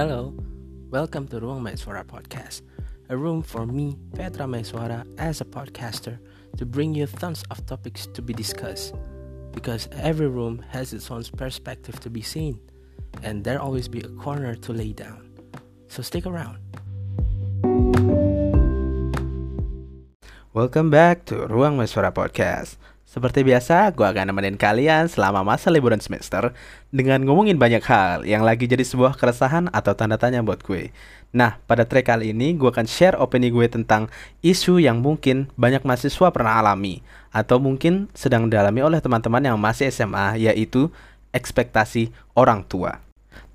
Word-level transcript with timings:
Hello, 0.00 0.32
welcome 0.88 1.28
to 1.28 1.38
Ruang 1.44 1.60
Maiswara 1.60 2.02
Podcast, 2.02 2.62
a 3.10 3.16
room 3.18 3.42
for 3.42 3.66
me, 3.66 3.98
Petra 4.16 4.46
Maiswara, 4.46 5.04
as 5.20 5.42
a 5.42 5.44
podcaster, 5.44 6.16
to 6.56 6.64
bring 6.64 6.94
you 6.94 7.04
tons 7.04 7.44
of 7.50 7.60
topics 7.66 8.06
to 8.16 8.22
be 8.22 8.32
discussed. 8.32 8.94
Because 9.52 9.90
every 9.92 10.26
room 10.26 10.64
has 10.70 10.94
its 10.94 11.10
own 11.10 11.22
perspective 11.36 12.00
to 12.00 12.08
be 12.08 12.22
seen, 12.22 12.58
and 13.22 13.44
there 13.44 13.60
always 13.60 13.88
be 13.88 14.00
a 14.00 14.08
corner 14.16 14.54
to 14.54 14.72
lay 14.72 14.94
down. 14.94 15.36
So 15.88 16.00
stick 16.00 16.24
around. 16.24 16.56
Welcome 20.54 20.88
back 20.88 21.26
to 21.26 21.44
Ruang 21.44 21.76
Maiswara 21.76 22.08
Podcast. 22.08 22.80
Seperti 23.10 23.42
biasa, 23.42 23.90
gue 23.90 24.06
akan 24.06 24.30
nemenin 24.30 24.54
kalian 24.54 25.10
selama 25.10 25.42
masa 25.42 25.66
liburan 25.66 25.98
semester 25.98 26.54
dengan 26.94 27.18
ngomongin 27.26 27.58
banyak 27.58 27.82
hal 27.82 28.22
yang 28.22 28.46
lagi 28.46 28.70
jadi 28.70 28.86
sebuah 28.86 29.18
keresahan 29.18 29.66
atau 29.74 29.98
tanda 29.98 30.14
tanya 30.14 30.46
buat 30.46 30.62
gue. 30.62 30.94
Nah, 31.34 31.58
pada 31.66 31.82
track 31.82 32.06
kali 32.06 32.30
ini 32.30 32.54
gue 32.54 32.70
akan 32.70 32.86
share 32.86 33.18
opini 33.18 33.50
gue 33.50 33.66
tentang 33.66 34.06
isu 34.46 34.78
yang 34.78 35.02
mungkin 35.02 35.50
banyak 35.58 35.82
mahasiswa 35.82 36.30
pernah 36.30 36.62
alami 36.62 37.02
atau 37.34 37.58
mungkin 37.58 38.06
sedang 38.14 38.46
dialami 38.46 38.78
oleh 38.78 39.02
teman-teman 39.02 39.42
yang 39.42 39.58
masih 39.58 39.90
SMA 39.90 40.46
yaitu 40.46 40.86
ekspektasi 41.34 42.14
orang 42.38 42.62
tua. 42.62 43.02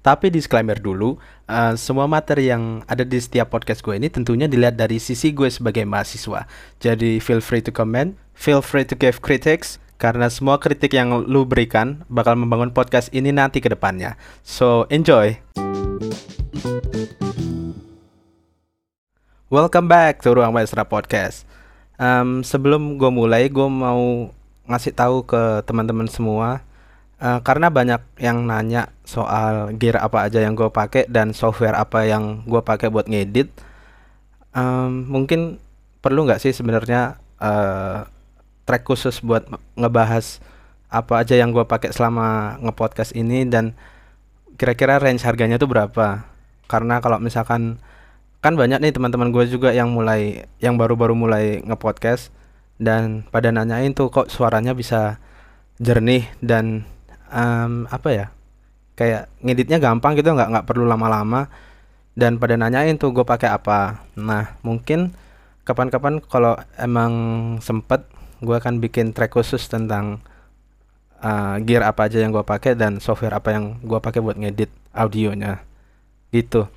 Tapi 0.03 0.35
disclaimer 0.35 0.75
dulu, 0.75 1.15
uh, 1.47 1.79
semua 1.79 2.11
materi 2.11 2.51
yang 2.51 2.83
ada 2.91 3.07
di 3.07 3.23
setiap 3.23 3.55
podcast 3.55 3.79
gue 3.79 3.95
ini 3.95 4.11
tentunya 4.11 4.51
dilihat 4.51 4.75
dari 4.75 4.99
sisi 4.99 5.31
gue 5.31 5.47
sebagai 5.47 5.87
mahasiswa. 5.87 6.43
Jadi 6.83 7.23
feel 7.23 7.39
free 7.39 7.63
to 7.63 7.71
comment, 7.71 8.19
feel 8.35 8.59
free 8.59 8.83
to 8.83 8.93
give 8.93 9.23
critics, 9.23 9.79
karena 9.95 10.27
semua 10.27 10.59
kritik 10.59 10.91
yang 10.91 11.25
lu 11.25 11.47
berikan 11.47 12.03
bakal 12.11 12.35
membangun 12.35 12.75
podcast 12.75 13.07
ini 13.15 13.31
nanti 13.31 13.63
ke 13.63 13.71
depannya. 13.71 14.19
So, 14.43 14.85
enjoy! 14.91 15.39
Welcome 19.47 19.87
back 19.87 20.19
to 20.27 20.35
Ruang 20.35 20.51
Maestra 20.51 20.83
Podcast. 20.83 21.47
Um, 21.95 22.43
sebelum 22.43 22.99
gue 22.99 23.07
mulai, 23.07 23.47
gue 23.47 23.65
mau 23.71 24.29
ngasih 24.67 24.91
tahu 24.93 25.23
ke 25.23 25.63
teman-teman 25.63 26.11
semua 26.11 26.61
Uh, 27.15 27.39
karena 27.39 27.71
banyak 27.71 28.03
yang 28.19 28.43
nanya 28.43 28.91
soal 29.07 29.71
gear 29.79 29.95
apa 29.95 30.27
aja 30.27 30.43
yang 30.43 30.51
gue 30.51 30.67
pakai 30.67 31.07
dan 31.07 31.31
software 31.31 31.71
apa 31.71 32.03
yang 32.03 32.43
gue 32.43 32.59
pakai 32.59 32.91
buat 32.91 33.07
ngedit. 33.07 33.55
Um, 34.51 35.07
mungkin 35.07 35.63
perlu 36.03 36.27
nggak 36.27 36.43
sih 36.43 36.51
sebenarnya 36.51 37.15
uh, 37.39 38.03
track 38.65 38.83
khusus 38.85 39.21
buat 39.21 39.45
ngebahas 39.77 40.41
apa 40.89 41.21
aja 41.21 41.37
yang 41.37 41.53
gue 41.53 41.65
pakai 41.65 41.93
selama 41.93 42.57
ngepodcast 42.61 43.13
ini 43.17 43.45
dan 43.45 43.77
kira-kira 44.57 45.01
range 45.01 45.25
harganya 45.25 45.61
tuh 45.61 45.69
berapa? 45.69 46.25
Karena 46.65 47.01
kalau 47.01 47.21
misalkan 47.21 47.77
kan 48.45 48.53
banyak 48.53 48.77
nih 48.77 48.93
teman-teman 48.93 49.33
gue 49.33 49.49
juga 49.49 49.73
yang 49.73 49.89
mulai 49.89 50.45
yang 50.61 50.77
baru-baru 50.77 51.17
mulai 51.17 51.65
ngepodcast 51.65 52.29
dan 52.77 53.25
pada 53.33 53.49
nanyain 53.49 53.95
tuh 53.97 54.13
kok 54.13 54.29
suaranya 54.29 54.77
bisa 54.77 55.17
jernih 55.81 56.29
dan 56.45 56.85
um, 57.33 57.89
apa 57.89 58.09
ya 58.13 58.25
kayak 58.95 59.27
ngeditnya 59.41 59.81
gampang 59.81 60.13
gitu 60.15 60.31
nggak 60.31 60.49
nggak 60.53 60.67
perlu 60.69 60.85
lama-lama 60.87 61.49
dan 62.15 62.39
pada 62.39 62.55
nanyain 62.55 62.95
tuh 62.95 63.11
gue 63.11 63.25
pakai 63.27 63.51
apa 63.51 64.05
nah 64.15 64.55
mungkin 64.63 65.11
kapan-kapan 65.67 66.21
kalau 66.23 66.55
emang 66.79 67.13
sempet 67.59 68.05
gue 68.41 68.55
akan 68.55 68.83
bikin 68.83 69.15
track 69.15 69.35
khusus 69.35 69.67
tentang 69.67 70.19
uh, 71.21 71.55
gear 71.63 71.83
apa 71.85 72.07
aja 72.07 72.19
yang 72.19 72.33
gue 72.35 72.43
pakai 72.43 72.75
dan 72.75 72.99
software 72.99 73.35
apa 73.37 73.55
yang 73.55 73.79
gue 73.81 73.99
pakai 73.99 74.19
buat 74.19 74.37
ngedit 74.37 74.71
audionya. 74.91 75.63
Gitu. 76.33 76.67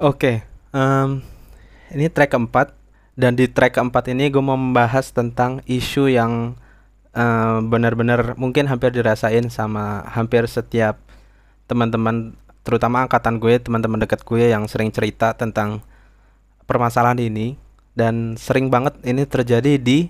Oke 0.00 0.16
okay, 0.16 0.36
um, 0.74 1.20
ini 1.92 2.08
track 2.10 2.34
keempat. 2.34 2.74
Dan 3.20 3.36
di 3.36 3.44
track 3.52 3.76
keempat 3.76 4.08
ini 4.16 4.32
gue 4.32 4.40
mau 4.40 4.56
membahas 4.56 5.12
tentang 5.12 5.60
isu 5.68 6.08
yang 6.08 6.56
uh, 7.12 7.60
benar-benar 7.60 8.32
mungkin 8.40 8.64
hampir 8.64 8.96
dirasain 8.96 9.44
sama 9.52 10.08
hampir 10.08 10.48
setiap 10.48 10.96
teman-teman 11.68 12.32
terutama 12.64 13.04
angkatan 13.04 13.36
gue 13.36 13.60
teman-teman 13.60 14.00
dekat 14.00 14.24
gue 14.24 14.48
yang 14.48 14.64
sering 14.64 14.88
cerita 14.88 15.36
tentang 15.36 15.84
permasalahan 16.64 17.20
ini. 17.20 17.60
Dan 17.90 18.38
sering 18.40 18.72
banget 18.72 18.96
ini 19.04 19.26
terjadi 19.28 19.76
di 19.76 20.08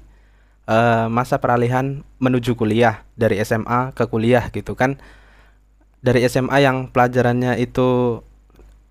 uh, 0.70 1.10
masa 1.10 1.42
peralihan 1.42 2.06
menuju 2.22 2.54
kuliah 2.54 3.02
dari 3.18 3.42
SMA 3.42 3.90
ke 3.92 4.06
kuliah 4.06 4.46
gitu 4.54 4.78
kan. 4.78 5.02
Dari 6.00 6.24
SMA 6.30 6.62
yang 6.64 6.88
pelajarannya 6.88 7.58
itu 7.60 8.22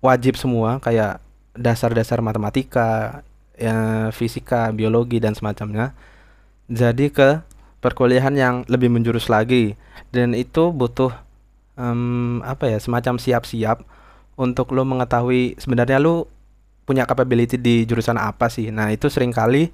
wajib 0.04 0.38
semua 0.38 0.78
kayak 0.78 1.18
dasar-dasar 1.58 2.22
matematika 2.22 3.20
ya, 3.58 4.08
fisika 4.14 4.70
biologi 4.70 5.18
dan 5.18 5.34
semacamnya. 5.34 5.96
Jadi 6.70 7.10
ke 7.10 7.42
perkuliahan 7.82 8.36
yang 8.36 8.54
lebih 8.70 8.92
menjurus 8.92 9.26
lagi. 9.26 9.74
Dan 10.14 10.38
itu 10.38 10.70
butuh 10.70 11.10
um, 11.74 12.44
apa 12.46 12.70
ya 12.70 12.78
semacam 12.78 13.18
siap-siap 13.18 13.82
untuk 14.38 14.70
lo 14.76 14.86
mengetahui 14.86 15.58
sebenarnya 15.58 15.98
lo 15.98 16.30
punya 16.86 17.06
capability 17.06 17.58
di 17.58 17.82
jurusan 17.86 18.18
apa 18.18 18.46
sih. 18.46 18.70
Nah 18.70 18.94
itu 18.94 19.10
sering 19.10 19.34
kali 19.34 19.70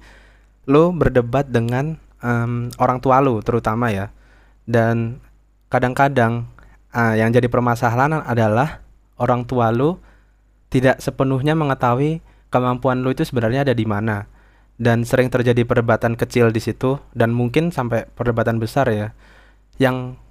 lo 0.67 0.91
berdebat 0.91 1.47
dengan 1.47 1.95
um, 2.19 2.67
orang 2.77 2.99
tua 2.99 3.23
lo 3.23 3.39
terutama 3.39 3.89
ya. 3.89 4.11
Dan 4.67 5.23
kadang-kadang 5.71 6.47
uh, 6.91 7.15
yang 7.15 7.31
jadi 7.31 7.47
permasalahan 7.47 8.21
adalah 8.21 8.83
orang 9.17 9.47
tua 9.47 9.71
lo 9.71 10.03
tidak 10.67 10.99
sepenuhnya 10.99 11.55
mengetahui 11.55 12.19
kemampuan 12.51 12.99
lo 12.99 13.09
itu 13.15 13.23
sebenarnya 13.23 13.63
ada 13.63 13.73
di 13.73 13.87
mana. 13.87 14.27
Dan 14.77 15.01
sering 15.07 15.33
terjadi 15.33 15.65
perdebatan 15.65 16.13
kecil 16.13 16.53
di 16.53 16.61
situ 16.61 17.01
dan 17.17 17.33
mungkin 17.33 17.73
sampai 17.73 18.05
perdebatan 18.13 18.61
besar 18.61 18.85
ya 18.93 19.09
yang 19.81 20.21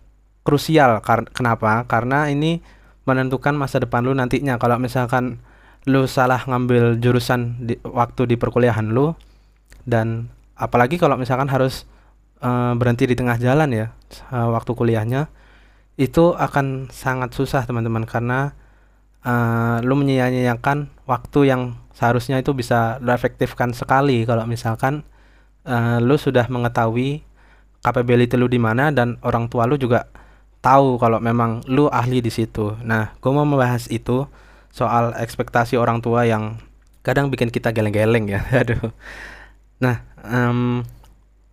krusial 0.46 1.02
kar 1.02 1.26
kenapa? 1.34 1.82
Karena 1.90 2.30
ini 2.30 2.62
menentukan 3.06 3.58
masa 3.58 3.82
depan 3.82 4.06
lu 4.06 4.14
nantinya. 4.14 4.54
Kalau 4.62 4.78
misalkan 4.78 5.42
lu 5.86 6.06
salah 6.06 6.42
ngambil 6.46 6.98
jurusan 7.02 7.58
di 7.62 7.74
waktu 7.82 8.30
di 8.30 8.38
perkuliahan 8.38 8.90
lu 8.90 9.14
dan 9.86 10.28
apalagi 10.58 10.98
kalau 11.00 11.14
misalkan 11.16 11.48
harus 11.48 11.86
uh, 12.42 12.74
berhenti 12.74 13.06
di 13.06 13.14
tengah 13.14 13.38
jalan 13.38 13.70
ya 13.72 13.86
uh, 14.34 14.50
waktu 14.52 14.74
kuliahnya 14.74 15.30
itu 15.96 16.36
akan 16.36 16.92
sangat 16.92 17.32
susah 17.32 17.64
teman-teman 17.64 18.04
karena 18.04 18.52
uh, 19.24 19.80
lu 19.80 19.96
menyia-nyiakan 19.96 20.92
waktu 21.08 21.48
yang 21.48 21.62
seharusnya 21.96 22.42
itu 22.44 22.52
bisa 22.52 23.00
lo 23.00 23.16
efektifkan 23.16 23.72
sekali 23.72 24.28
kalau 24.28 24.44
misalkan 24.44 25.06
uh, 25.64 25.96
lu 26.04 26.20
sudah 26.20 26.44
mengetahui 26.52 27.24
capability 27.80 28.36
lu 28.36 28.50
di 28.50 28.60
mana 28.60 28.92
dan 28.92 29.16
orang 29.24 29.48
tua 29.48 29.64
lu 29.64 29.80
juga 29.80 30.10
tahu 30.60 30.98
kalau 30.98 31.22
memang 31.22 31.62
lu 31.70 31.86
ahli 31.86 32.18
di 32.18 32.32
situ. 32.34 32.74
Nah, 32.82 33.14
gue 33.22 33.30
mau 33.30 33.46
membahas 33.46 33.86
itu 33.86 34.26
soal 34.74 35.14
ekspektasi 35.14 35.78
orang 35.78 36.02
tua 36.02 36.26
yang 36.26 36.58
kadang 37.06 37.30
bikin 37.30 37.54
kita 37.54 37.70
geleng-geleng 37.70 38.26
ya. 38.26 38.42
Aduh. 38.66 38.90
Nah, 39.82 40.00
um, 40.24 40.82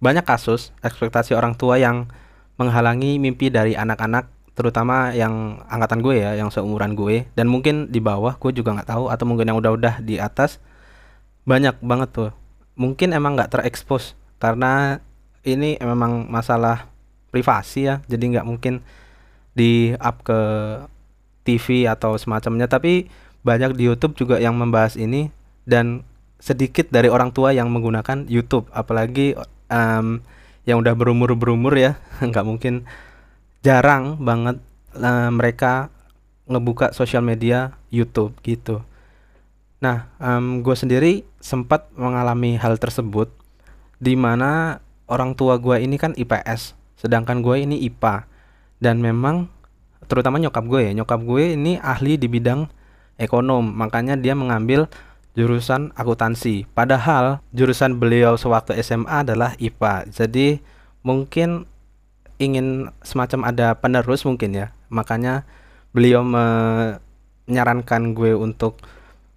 banyak 0.04 0.24
kasus 0.24 0.76
ekspektasi 0.84 1.36
orang 1.36 1.56
tua 1.56 1.80
yang 1.80 2.12
menghalangi 2.60 3.18
mimpi 3.18 3.48
dari 3.48 3.74
anak-anak 3.74 4.30
terutama 4.54 5.10
yang 5.18 5.66
angkatan 5.66 6.06
gue 6.06 6.22
ya 6.22 6.38
yang 6.38 6.54
seumuran 6.54 6.94
gue. 6.94 7.26
Dan 7.34 7.50
mungkin 7.50 7.90
di 7.90 8.00
bawah 8.04 8.38
gue 8.38 8.52
juga 8.54 8.76
nggak 8.78 8.90
tahu 8.90 9.10
atau 9.10 9.26
mungkin 9.26 9.50
yang 9.50 9.58
udah-udah 9.58 10.04
di 10.04 10.22
atas. 10.22 10.62
Banyak 11.44 11.82
banget 11.82 12.10
tuh. 12.14 12.32
Mungkin 12.78 13.12
emang 13.12 13.36
nggak 13.36 13.52
terekspos 13.54 14.14
karena 14.38 15.02
ini 15.44 15.76
memang 15.82 16.30
masalah 16.30 16.88
privasi 17.34 17.90
ya. 17.90 17.96
Jadi 18.06 18.38
nggak 18.38 18.48
mungkin 18.48 18.86
di 19.58 19.94
up 19.98 20.22
ke 20.22 20.40
TV 21.44 21.90
atau 21.90 22.16
semacamnya. 22.16 22.70
Tapi 22.70 23.10
banyak 23.44 23.76
di 23.76 23.90
YouTube 23.90 24.16
juga 24.16 24.40
yang 24.40 24.56
membahas 24.56 24.96
ini 24.96 25.34
dan 25.68 26.06
sedikit 26.44 26.92
dari 26.92 27.08
orang 27.08 27.32
tua 27.32 27.56
yang 27.56 27.72
menggunakan 27.72 28.28
YouTube 28.28 28.68
apalagi 28.76 29.40
um, 29.72 30.20
yang 30.68 30.84
udah 30.84 30.92
berumur 30.92 31.32
berumur 31.40 31.72
ya 31.80 31.96
nggak 32.20 32.44
mungkin 32.44 32.84
jarang 33.64 34.20
banget 34.20 34.60
uh, 35.00 35.32
mereka 35.32 35.88
ngebuka 36.44 36.92
sosial 36.92 37.24
media 37.24 37.80
YouTube 37.88 38.36
gitu. 38.44 38.84
Nah, 39.80 40.12
um, 40.20 40.60
gue 40.60 40.76
sendiri 40.76 41.24
sempat 41.40 41.88
mengalami 41.96 42.60
hal 42.60 42.76
tersebut 42.76 43.32
di 44.00 44.20
mana 44.20 44.84
orang 45.08 45.36
tua 45.36 45.56
gue 45.60 45.80
ini 45.80 45.96
kan 45.96 46.12
IPS, 46.16 46.76
sedangkan 47.00 47.40
gue 47.40 47.64
ini 47.64 47.80
IPA. 47.88 48.28
Dan 48.84 49.00
memang 49.00 49.48
terutama 50.12 50.40
nyokap 50.40 50.68
gue 50.68 50.82
ya, 50.88 50.92
nyokap 50.92 51.24
gue 51.24 51.56
ini 51.56 51.80
ahli 51.80 52.20
di 52.20 52.28
bidang 52.28 52.68
ekonom, 53.16 53.64
makanya 53.64 54.20
dia 54.20 54.36
mengambil 54.36 54.92
jurusan 55.34 55.94
akuntansi. 55.98 56.70
Padahal 56.74 57.42
jurusan 57.54 57.98
beliau 57.98 58.38
sewaktu 58.38 58.78
SMA 58.82 59.26
adalah 59.26 59.58
IPA. 59.58 60.10
Jadi 60.14 60.62
mungkin 61.04 61.68
ingin 62.42 62.90
semacam 63.06 63.54
ada 63.54 63.78
penerus 63.78 64.26
mungkin 64.26 64.52
ya 64.56 64.68
makanya 64.90 65.46
beliau 65.94 66.26
me 66.26 66.46
menyarankan 67.44 68.16
gue 68.16 68.32
untuk 68.40 68.80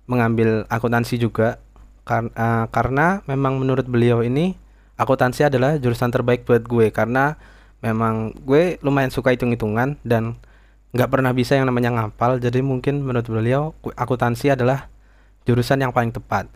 mengambil 0.06 0.62
akuntansi 0.70 1.19
juga 1.19 1.58
kar 2.06 2.31
uh, 2.38 2.70
karena 2.70 3.26
memang 3.26 3.58
menurut 3.58 3.82
beliau 3.90 4.22
ini 4.22 4.54
akuntansi 4.94 5.43
adalah 5.50 5.75
jurusan 5.75 6.14
terbaik 6.14 6.46
buat 6.46 6.62
gue 6.62 6.94
karena 6.94 7.34
memang 7.82 8.31
gue 8.46 8.78
lumayan 8.87 9.10
suka 9.10 9.34
hitung-hitungan 9.34 9.98
dan 10.06 10.38
nggak 10.94 11.10
pernah 11.10 11.34
bisa 11.34 11.58
yang 11.58 11.66
namanya 11.66 11.98
ngapal 11.98 12.38
jadi 12.38 12.62
mungkin 12.62 13.02
menurut 13.02 13.26
beliau 13.26 13.75
akuntansi 13.98 14.54
adalah 14.54 14.87
jurusan 15.46 15.81
yang 15.81 15.94
paling 15.94 16.10
tepat. 16.10 16.50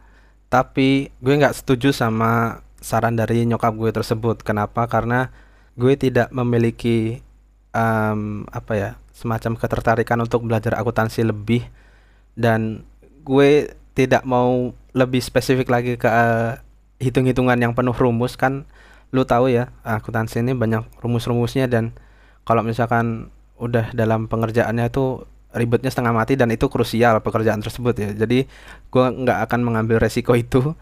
Tapi 0.50 1.14
gue 1.22 1.34
nggak 1.38 1.62
setuju 1.62 1.94
sama 1.94 2.60
saran 2.82 3.14
dari 3.14 3.46
nyokap 3.46 3.72
gue 3.78 3.90
tersebut. 3.94 4.42
Kenapa? 4.42 4.90
Karena 4.90 5.31
gue 5.78 5.94
tidak 5.94 6.34
memiliki 6.34 7.22
um, 7.70 8.44
apa 8.50 8.72
ya 8.75 8.90
semacam 9.14 9.54
ketertarikan 9.54 10.19
untuk 10.19 10.42
belajar 10.44 10.75
akuntansi 10.75 11.22
lebih. 11.22 11.62
Dan 12.34 12.82
gue 13.22 13.70
tidak 13.94 14.26
mau 14.26 14.75
lebih 14.90 15.22
spesifik 15.22 15.70
lagi 15.70 15.94
ke 15.94 16.10
uh, 16.10 16.58
hitung-hitungan 16.98 17.56
yang 17.62 17.72
penuh 17.78 17.94
rumus. 17.94 18.34
Kan 18.34 18.66
lu 19.14 19.22
tahu 19.22 19.54
ya 19.54 19.70
akuntansi 19.87 20.42
ini 20.42 20.58
banyak 20.58 20.82
rumus-rumusnya. 20.98 21.70
Dan 21.70 21.94
kalau 22.42 22.66
misalkan 22.66 23.31
udah 23.60 23.94
dalam 23.94 24.26
pengerjaannya 24.26 24.90
itu 24.90 25.31
ribetnya 25.50 25.91
setengah 25.91 26.14
mati 26.14 26.38
dan 26.38 26.50
itu 26.55 26.70
krusial 26.70 27.19
pekerjaan 27.23 27.61
tersebut 27.62 27.94
ya. 27.97 28.11
Jadi 28.14 28.47
gue 28.91 29.05
nggak 29.05 29.38
akan 29.50 29.61
mengambil 29.67 29.99
resiko 29.99 30.35
itu. 30.38 30.75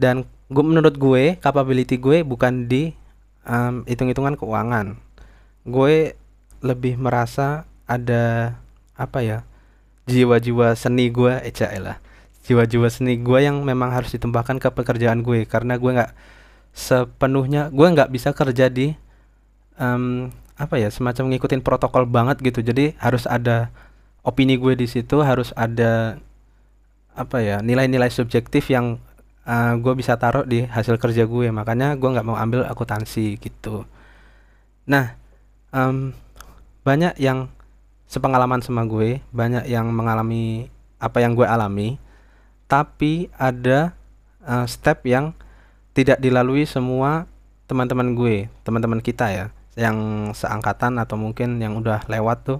Dan 0.00 0.24
gue 0.48 0.64
menurut 0.64 0.96
gue 0.96 1.36
capability 1.38 2.00
gue 2.00 2.24
bukan 2.24 2.66
di 2.66 2.96
um, 3.44 3.84
hitung-hitungan 3.84 4.34
keuangan. 4.34 4.96
Gue 5.68 6.16
lebih 6.64 6.96
merasa 6.96 7.68
ada 7.84 8.56
apa 8.96 9.24
ya 9.24 9.38
jiwa-jiwa 10.04 10.76
seni 10.76 11.08
gue 11.08 11.32
eca 11.40 11.72
lah 11.80 11.96
jiwa-jiwa 12.44 12.88
seni 12.90 13.14
gue 13.20 13.38
yang 13.46 13.62
memang 13.62 13.92
harus 13.92 14.10
ditembakkan 14.10 14.58
ke 14.58 14.68
pekerjaan 14.72 15.20
gue. 15.22 15.44
Karena 15.44 15.76
gue 15.76 15.90
nggak 15.94 16.12
sepenuhnya 16.74 17.68
gue 17.70 17.86
nggak 17.86 18.10
bisa 18.14 18.30
kerja 18.34 18.70
di 18.70 18.94
um, 19.76 20.30
apa 20.58 20.76
ya 20.76 20.88
semacam 20.92 21.34
ngikutin 21.34 21.62
protokol 21.62 22.08
banget 22.08 22.40
gitu. 22.42 22.64
Jadi 22.64 22.96
harus 22.98 23.28
ada 23.28 23.70
opini 24.26 24.60
gue 24.60 24.76
di 24.76 24.86
situ 24.86 25.20
harus 25.24 25.52
ada 25.56 26.20
apa 27.16 27.42
ya 27.42 27.60
nilai-nilai 27.60 28.08
subjektif 28.08 28.70
yang 28.70 29.00
uh, 29.44 29.74
gue 29.76 29.92
bisa 29.96 30.16
taruh 30.16 30.46
di 30.46 30.64
hasil 30.66 30.96
kerja 31.00 31.24
gue. 31.26 31.48
Makanya 31.52 31.96
gue 31.96 32.08
nggak 32.08 32.26
mau 32.26 32.36
ambil 32.36 32.64
akuntansi 32.68 33.40
gitu. 33.40 33.84
Nah 34.86 35.14
um, 35.74 36.14
banyak 36.82 37.16
yang 37.20 37.50
sepengalaman 38.10 38.58
sama 38.58 38.82
gue 38.90 39.22
banyak 39.30 39.70
yang 39.70 39.86
mengalami 39.94 40.66
apa 40.98 41.22
yang 41.22 41.38
gue 41.38 41.46
alami 41.46 41.96
tapi 42.66 43.30
ada 43.38 43.94
uh, 44.42 44.66
step 44.66 45.06
yang 45.06 45.30
tidak 45.94 46.18
dilalui 46.18 46.66
semua 46.66 47.30
teman-teman 47.70 48.18
gue 48.18 48.50
teman-teman 48.66 48.98
kita 48.98 49.30
ya 49.30 49.46
yang 49.78 50.30
seangkatan 50.34 50.98
atau 50.98 51.14
mungkin 51.14 51.62
yang 51.62 51.78
udah 51.78 52.02
lewat 52.10 52.38
tuh 52.42 52.58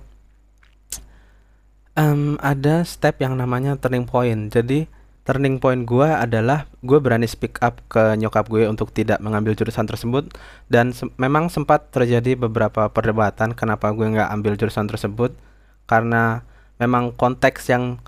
um, 2.00 2.40
ada 2.40 2.80
step 2.88 3.20
yang 3.20 3.36
namanya 3.36 3.76
turning 3.76 4.08
point. 4.08 4.48
Jadi 4.48 4.88
turning 5.28 5.60
point 5.60 5.84
gue 5.84 6.08
adalah 6.08 6.64
gue 6.80 6.96
berani 6.96 7.28
speak 7.28 7.60
up 7.60 7.84
ke 7.92 8.16
nyokap 8.16 8.48
gue 8.48 8.64
untuk 8.64 8.90
tidak 8.96 9.20
mengambil 9.20 9.52
jurusan 9.52 9.84
tersebut. 9.84 10.32
Dan 10.72 10.96
se 10.96 11.04
memang 11.20 11.52
sempat 11.52 11.92
terjadi 11.92 12.40
beberapa 12.40 12.88
perdebatan 12.88 13.52
kenapa 13.52 13.92
gue 13.92 14.08
nggak 14.08 14.32
ambil 14.32 14.56
jurusan 14.56 14.88
tersebut. 14.88 15.36
Karena 15.84 16.40
memang 16.80 17.12
konteks 17.12 17.68
yang 17.68 18.00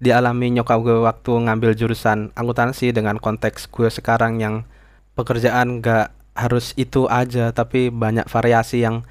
dialami 0.00 0.48
nyokap 0.54 0.80
gue 0.80 0.96
waktu 1.04 1.32
ngambil 1.44 1.76
jurusan 1.76 2.32
akuntansi 2.32 2.94
dengan 2.94 3.20
konteks 3.20 3.68
gue 3.68 3.92
sekarang 3.92 4.40
yang 4.40 4.64
pekerjaan 5.12 5.84
gak 5.84 6.16
harus 6.32 6.72
itu 6.80 7.04
aja 7.04 7.52
tapi 7.52 7.92
banyak 7.92 8.24
variasi 8.24 8.80
yang 8.80 9.04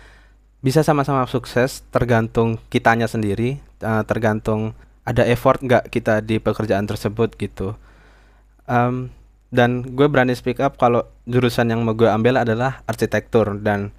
bisa 0.59 0.83
sama-sama 0.83 1.23
sukses 1.23 1.88
tergantung 1.88 2.59
kitanya 2.67 3.07
sendiri 3.07 3.63
uh, 3.79 4.03
tergantung 4.03 4.75
ada 5.07 5.23
effort 5.25 5.63
nggak 5.63 5.89
kita 5.89 6.21
di 6.21 6.38
pekerjaan 6.38 6.85
tersebut 6.85 7.33
gitu. 7.39 7.73
Um, 8.69 9.09
dan 9.50 9.81
gue 9.81 10.06
berani 10.06 10.38
speak 10.38 10.61
up 10.61 10.77
kalau 10.77 11.09
jurusan 11.25 11.73
yang 11.73 11.81
mau 11.81 11.97
gue 11.97 12.06
ambil 12.06 12.38
adalah 12.38 12.85
arsitektur. 12.85 13.57
Dan 13.57 13.89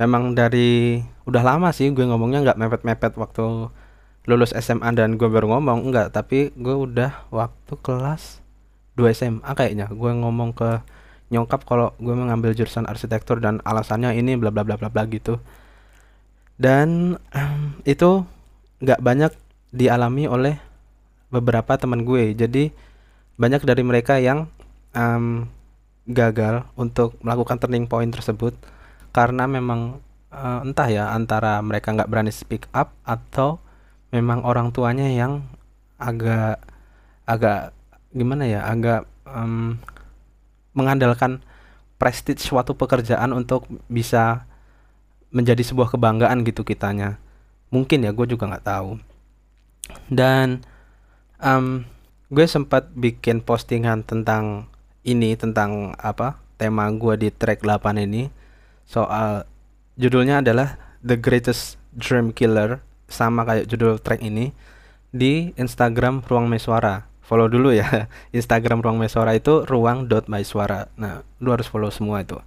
memang 0.00 0.32
dari 0.32 1.02
udah 1.28 1.42
lama 1.44 1.68
sih 1.76 1.92
gue 1.92 2.06
ngomongnya 2.08 2.40
nggak 2.40 2.56
mepet-mepet 2.56 3.12
waktu 3.20 3.68
lulus 4.26 4.56
SMA 4.56 4.88
dan 4.96 5.20
gue 5.20 5.28
baru 5.28 5.52
ngomong 5.52 5.86
enggak 5.92 6.10
tapi 6.10 6.50
gue 6.56 6.74
udah 6.74 7.28
waktu 7.28 7.74
kelas 7.84 8.40
2 8.96 9.12
SMA 9.12 9.50
kayaknya. 9.52 9.92
Gue 9.92 10.16
ngomong 10.16 10.56
ke 10.56 10.80
nyokap 11.28 11.68
kalau 11.68 11.92
gue 12.00 12.14
mengambil 12.16 12.56
jurusan 12.56 12.88
arsitektur 12.88 13.42
dan 13.44 13.60
alasannya 13.66 14.16
ini 14.16 14.40
bla 14.40 14.48
bla 14.48 14.64
bla 14.64 14.80
bla 14.80 14.88
bla 14.88 15.04
gitu 15.10 15.36
dan 16.56 17.20
um, 17.32 17.62
itu 17.84 18.24
nggak 18.80 19.00
banyak 19.00 19.32
dialami 19.72 20.24
oleh 20.28 20.56
beberapa 21.28 21.76
teman 21.76 22.04
gue. 22.04 22.32
Jadi 22.32 22.72
banyak 23.36 23.62
dari 23.64 23.82
mereka 23.84 24.16
yang 24.16 24.48
um, 24.96 25.48
gagal 26.08 26.64
untuk 26.78 27.18
melakukan 27.20 27.60
turning 27.60 27.84
point 27.84 28.08
tersebut 28.08 28.56
karena 29.12 29.44
memang 29.44 30.00
uh, 30.32 30.64
entah 30.64 30.88
ya 30.88 31.12
antara 31.12 31.60
mereka 31.60 31.92
nggak 31.92 32.08
berani 32.08 32.32
speak 32.32 32.70
up 32.72 32.94
atau 33.04 33.60
memang 34.14 34.46
orang 34.46 34.70
tuanya 34.70 35.08
yang 35.10 35.44
agak 35.98 36.62
agak 37.26 37.74
gimana 38.14 38.46
ya 38.46 38.64
agak 38.64 39.04
um, 39.26 39.76
mengandalkan 40.72 41.42
prestige 41.98 42.40
suatu 42.44 42.76
pekerjaan 42.76 43.32
untuk 43.32 43.66
bisa 43.90 44.46
menjadi 45.36 45.60
sebuah 45.60 45.92
kebanggaan 45.92 46.40
gitu 46.48 46.64
kitanya 46.64 47.20
mungkin 47.68 48.08
ya 48.08 48.16
gue 48.16 48.24
juga 48.24 48.48
nggak 48.48 48.64
tahu 48.64 48.96
dan 50.08 50.64
um, 51.36 51.84
gue 52.32 52.46
sempat 52.48 52.88
bikin 52.96 53.44
postingan 53.44 54.00
tentang 54.00 54.72
ini 55.04 55.36
tentang 55.36 55.92
apa 56.00 56.40
tema 56.56 56.88
gue 56.88 57.14
di 57.20 57.28
track 57.28 57.60
8 57.62 58.00
ini 58.00 58.32
soal 58.88 59.44
judulnya 60.00 60.40
adalah 60.40 60.80
The 61.04 61.20
Greatest 61.20 61.76
Dream 61.92 62.32
Killer 62.32 62.80
sama 63.06 63.46
kayak 63.46 63.70
judul 63.70 64.02
track 64.02 64.24
ini 64.24 64.50
di 65.14 65.54
Instagram 65.54 66.20
Ruang 66.26 66.50
Meswara. 66.50 67.06
Follow 67.26 67.50
dulu 67.50 67.74
ya 67.74 68.06
Instagram 68.36 68.82
Ruang 68.82 68.98
Meswara 68.98 69.34
itu 69.34 69.66
ruang 69.66 70.06
dot. 70.06 70.30
Nah, 70.30 71.22
lu 71.42 71.48
harus 71.50 71.66
follow 71.66 71.90
semua 71.90 72.22
itu. 72.22 72.38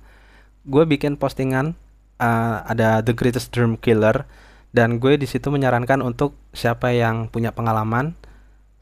Gue 0.67 0.83
bikin 0.85 1.15
postingan 1.15 1.75
uh, 2.19 2.61
ada 2.67 3.01
The 3.01 3.15
Greatest 3.15 3.49
Dream 3.55 3.79
Killer. 3.79 4.27
Dan 4.69 5.01
gue 5.01 5.17
di 5.17 5.25
situ 5.25 5.49
menyarankan 5.49 6.05
untuk 6.05 6.37
siapa 6.53 6.93
yang 6.93 7.25
punya 7.33 7.49
pengalaman, 7.49 8.13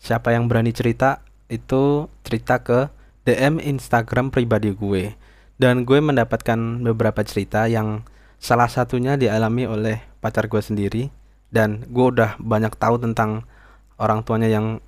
siapa 0.03 0.36
yang 0.36 0.51
berani 0.51 0.75
cerita 0.75 1.24
itu 1.48 2.12
cerita 2.27 2.60
ke 2.60 2.91
DM 3.24 3.63
Instagram 3.63 4.36
pribadi 4.36 4.75
gue. 4.75 5.15
Dan 5.56 5.88
gue 5.88 6.03
mendapatkan 6.03 6.84
beberapa 6.84 7.24
cerita 7.24 7.72
yang 7.72 8.03
salah 8.36 8.67
satunya 8.67 9.15
dialami 9.15 9.63
oleh 9.63 10.03
pacar 10.20 10.51
gue 10.51 10.60
sendiri. 10.60 11.08
Dan 11.48 11.88
gue 11.88 12.06
udah 12.12 12.36
banyak 12.36 12.75
tahu 12.75 13.00
tentang 13.00 13.48
orang 13.96 14.27
tuanya 14.27 14.51
yang 14.51 14.84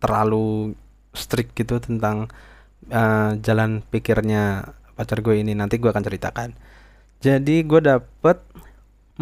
terlalu 0.00 0.72
strict 1.12 1.52
gitu 1.52 1.76
tentang 1.76 2.32
uh, 2.88 3.36
jalan 3.36 3.84
pikirnya 3.84 4.72
pacar 4.96 5.20
gue 5.20 5.44
ini. 5.44 5.52
Nanti 5.52 5.76
gue 5.76 5.92
akan 5.92 6.04
ceritakan 6.08 6.71
jadi 7.22 7.62
gue 7.62 7.78
dapet 7.78 8.42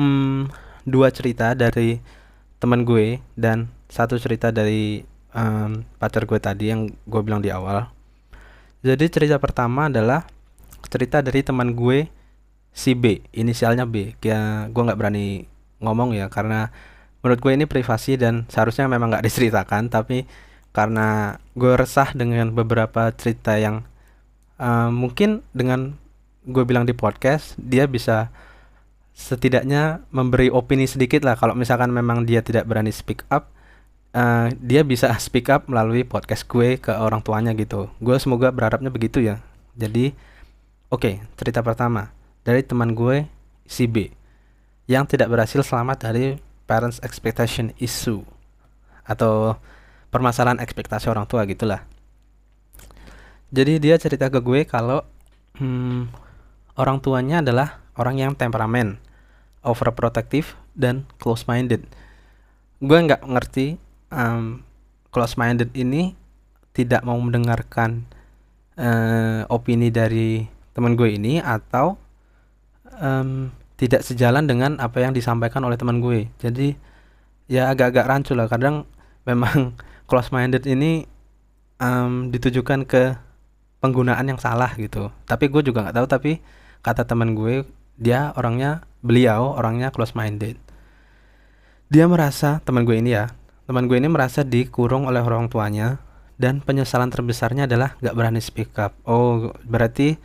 hmm, 0.00 0.48
dua 0.88 1.12
cerita 1.12 1.52
dari 1.52 2.00
teman 2.56 2.88
gue 2.88 3.20
dan 3.36 3.68
satu 3.92 4.16
cerita 4.16 4.48
dari 4.48 5.04
um, 5.36 5.84
pacar 6.00 6.24
gue 6.24 6.40
tadi 6.40 6.72
yang 6.72 6.88
gue 6.88 7.20
bilang 7.20 7.44
di 7.44 7.52
awal. 7.52 7.92
Jadi 8.80 9.04
cerita 9.12 9.36
pertama 9.36 9.92
adalah 9.92 10.24
cerita 10.88 11.20
dari 11.20 11.44
teman 11.44 11.76
gue 11.76 12.08
si 12.72 12.96
B. 12.96 13.20
Inisialnya 13.36 13.84
B. 13.84 14.16
Ya 14.24 14.64
gue 14.72 14.80
nggak 14.80 14.96
berani 14.96 15.44
ngomong 15.84 16.16
ya 16.16 16.32
karena 16.32 16.72
menurut 17.20 17.40
gue 17.44 17.52
ini 17.52 17.68
privasi 17.68 18.16
dan 18.16 18.48
seharusnya 18.48 18.88
memang 18.88 19.12
nggak 19.12 19.28
diceritakan 19.28 19.92
tapi 19.92 20.24
karena 20.72 21.36
gue 21.52 21.76
resah 21.76 22.16
dengan 22.16 22.48
beberapa 22.56 23.12
cerita 23.12 23.60
yang 23.60 23.84
uh, 24.56 24.88
mungkin 24.88 25.44
dengan 25.52 25.99
gue 26.46 26.64
bilang 26.64 26.88
di 26.88 26.96
podcast 26.96 27.52
dia 27.60 27.84
bisa 27.84 28.32
setidaknya 29.12 30.00
memberi 30.08 30.48
opini 30.48 30.88
sedikit 30.88 31.24
lah. 31.26 31.36
Kalau 31.36 31.52
misalkan 31.52 31.92
memang 31.92 32.24
dia 32.24 32.40
tidak 32.40 32.64
berani 32.64 32.92
speak 32.94 33.26
up 33.28 33.52
uh, 34.16 34.48
dia 34.58 34.80
bisa 34.82 35.12
speak 35.24 35.52
up 35.52 35.68
melalui 35.68 36.06
podcast 36.06 36.48
gue 36.48 36.80
ke 36.80 36.92
orang 36.92 37.20
tuanya 37.20 37.52
gitu. 37.52 37.92
Gue 38.00 38.16
semoga 38.16 38.48
berharapnya 38.48 38.88
begitu 38.88 39.20
ya. 39.20 39.38
Jadi 39.76 40.12
Oke, 40.90 41.22
cerita 41.38 41.62
pertama. 41.62 42.10
Dari 42.42 42.66
teman 42.66 42.98
gue 42.98 43.22
si 43.62 43.86
B 43.86 44.10
yang 44.90 45.06
tidak 45.06 45.30
berhasil 45.30 45.62
selamat 45.62 46.10
dari 46.10 46.34
parents 46.66 46.98
expectation 47.06 47.70
issue 47.78 48.26
atau 49.06 49.54
permasalahan 50.10 50.58
ekspektasi 50.58 51.06
orang 51.06 51.30
tua 51.30 51.46
gitulah. 51.46 51.86
Jadi 53.54 53.78
dia 53.78 53.94
cerita 54.02 54.26
ke 54.26 54.42
gue 54.42 54.66
kalau 54.66 55.06
hmm, 55.62 56.10
orang 56.80 57.04
tuanya 57.04 57.44
adalah 57.44 57.84
orang 58.00 58.16
yang 58.16 58.32
temperamen 58.32 58.96
overprotective 59.60 60.56
dan 60.72 61.04
close 61.20 61.44
minded 61.44 61.84
gue 62.80 62.96
nggak 62.96 63.28
ngerti 63.28 63.76
um, 64.08 64.64
close 65.12 65.36
minded 65.36 65.68
ini 65.76 66.16
tidak 66.72 67.04
mau 67.04 67.20
mendengarkan 67.20 68.08
uh, 68.80 69.44
opini 69.52 69.92
dari 69.92 70.48
teman 70.72 70.96
gue 70.96 71.12
ini 71.12 71.42
atau 71.42 71.98
um, 72.96 73.52
tidak 73.76 74.06
sejalan 74.06 74.46
dengan 74.46 74.76
apa 74.78 75.02
yang 75.02 75.12
disampaikan 75.16 75.64
oleh 75.66 75.76
teman 75.76 75.98
gue. 76.00 76.30
Jadi 76.38 76.76
ya 77.50 77.72
agak-agak 77.72 78.06
rancu 78.06 78.32
lah. 78.32 78.46
Kadang 78.46 78.86
memang 79.26 79.74
close 80.08 80.30
minded 80.30 80.64
ini 80.64 81.04
um, 81.82 82.30
ditujukan 82.30 82.86
ke 82.86 83.18
penggunaan 83.82 84.24
yang 84.24 84.38
salah 84.38 84.72
gitu. 84.78 85.10
Tapi 85.26 85.48
gue 85.50 85.62
juga 85.64 85.84
nggak 85.84 85.96
tahu 85.96 86.06
tapi 86.06 86.32
kata 86.80 87.04
teman 87.04 87.36
gue 87.36 87.64
dia 88.00 88.32
orangnya 88.36 88.84
beliau 89.04 89.56
orangnya 89.56 89.92
close 89.92 90.16
minded 90.16 90.56
dia 91.90 92.04
merasa 92.06 92.62
teman 92.62 92.84
gue 92.88 92.96
ini 92.96 93.16
ya 93.16 93.32
teman 93.70 93.86
gue 93.86 93.96
ini 93.98 94.10
merasa 94.10 94.42
dikurung 94.42 95.06
oleh 95.06 95.22
orang 95.22 95.46
tuanya 95.46 96.02
dan 96.40 96.64
penyesalan 96.64 97.12
terbesarnya 97.12 97.68
adalah 97.68 98.00
gak 98.00 98.16
berani 98.16 98.40
speak 98.40 98.72
up. 98.80 98.96
Oh 99.04 99.52
berarti 99.60 100.16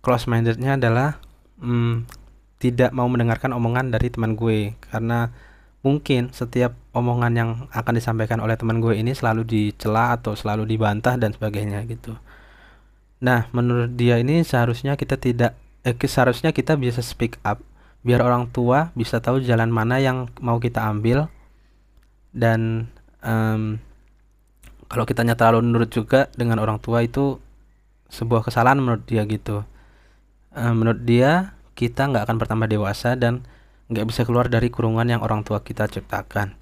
close 0.00 0.24
mindednya 0.24 0.80
adalah 0.80 1.20
hmm, 1.60 2.08
tidak 2.56 2.90
mau 2.96 3.04
mendengarkan 3.04 3.52
omongan 3.52 3.92
dari 3.92 4.08
teman 4.08 4.32
gue. 4.32 4.72
Karena 4.80 5.28
mungkin 5.84 6.32
setiap 6.32 6.72
omongan 6.96 7.32
yang 7.36 7.50
akan 7.68 7.94
disampaikan 8.00 8.40
oleh 8.40 8.56
teman 8.56 8.80
gue 8.80 8.96
ini 8.96 9.12
selalu 9.12 9.44
dicela 9.44 10.16
atau 10.16 10.32
selalu 10.32 10.64
dibantah 10.64 11.20
dan 11.20 11.36
sebagainya 11.36 11.84
gitu. 11.84 12.16
Nah, 13.22 13.46
menurut 13.54 13.92
dia 13.94 14.18
ini 14.18 14.42
seharusnya 14.42 14.96
kita 14.98 15.20
tidak 15.20 15.54
eh, 15.82 15.94
seharusnya 15.94 16.50
kita 16.54 16.78
bisa 16.78 17.02
speak 17.02 17.38
up 17.46 17.62
biar 18.02 18.18
orang 18.22 18.50
tua 18.50 18.90
bisa 18.98 19.22
tahu 19.22 19.38
jalan 19.42 19.70
mana 19.70 20.02
yang 20.02 20.26
mau 20.42 20.58
kita 20.58 20.82
ambil 20.82 21.30
dan 22.34 22.90
um, 23.22 23.78
kalau 24.92 25.08
kitanya 25.08 25.32
terlalu 25.32 25.64
nurut 25.64 25.88
juga 25.88 26.28
dengan 26.36 26.60
orang 26.60 26.76
tua 26.76 27.00
itu 27.00 27.40
sebuah 28.12 28.44
kesalahan 28.44 28.76
menurut 28.76 29.08
dia 29.08 29.24
gitu. 29.24 29.64
Um, 30.52 30.84
menurut 30.84 31.00
dia 31.08 31.56
kita 31.72 32.12
nggak 32.12 32.28
akan 32.28 32.36
bertambah 32.36 32.68
dewasa 32.68 33.16
dan 33.16 33.40
nggak 33.88 34.04
bisa 34.04 34.28
keluar 34.28 34.52
dari 34.52 34.68
kurungan 34.68 35.08
yang 35.08 35.24
orang 35.24 35.40
tua 35.48 35.64
kita 35.64 35.88
ciptakan. 35.88 36.52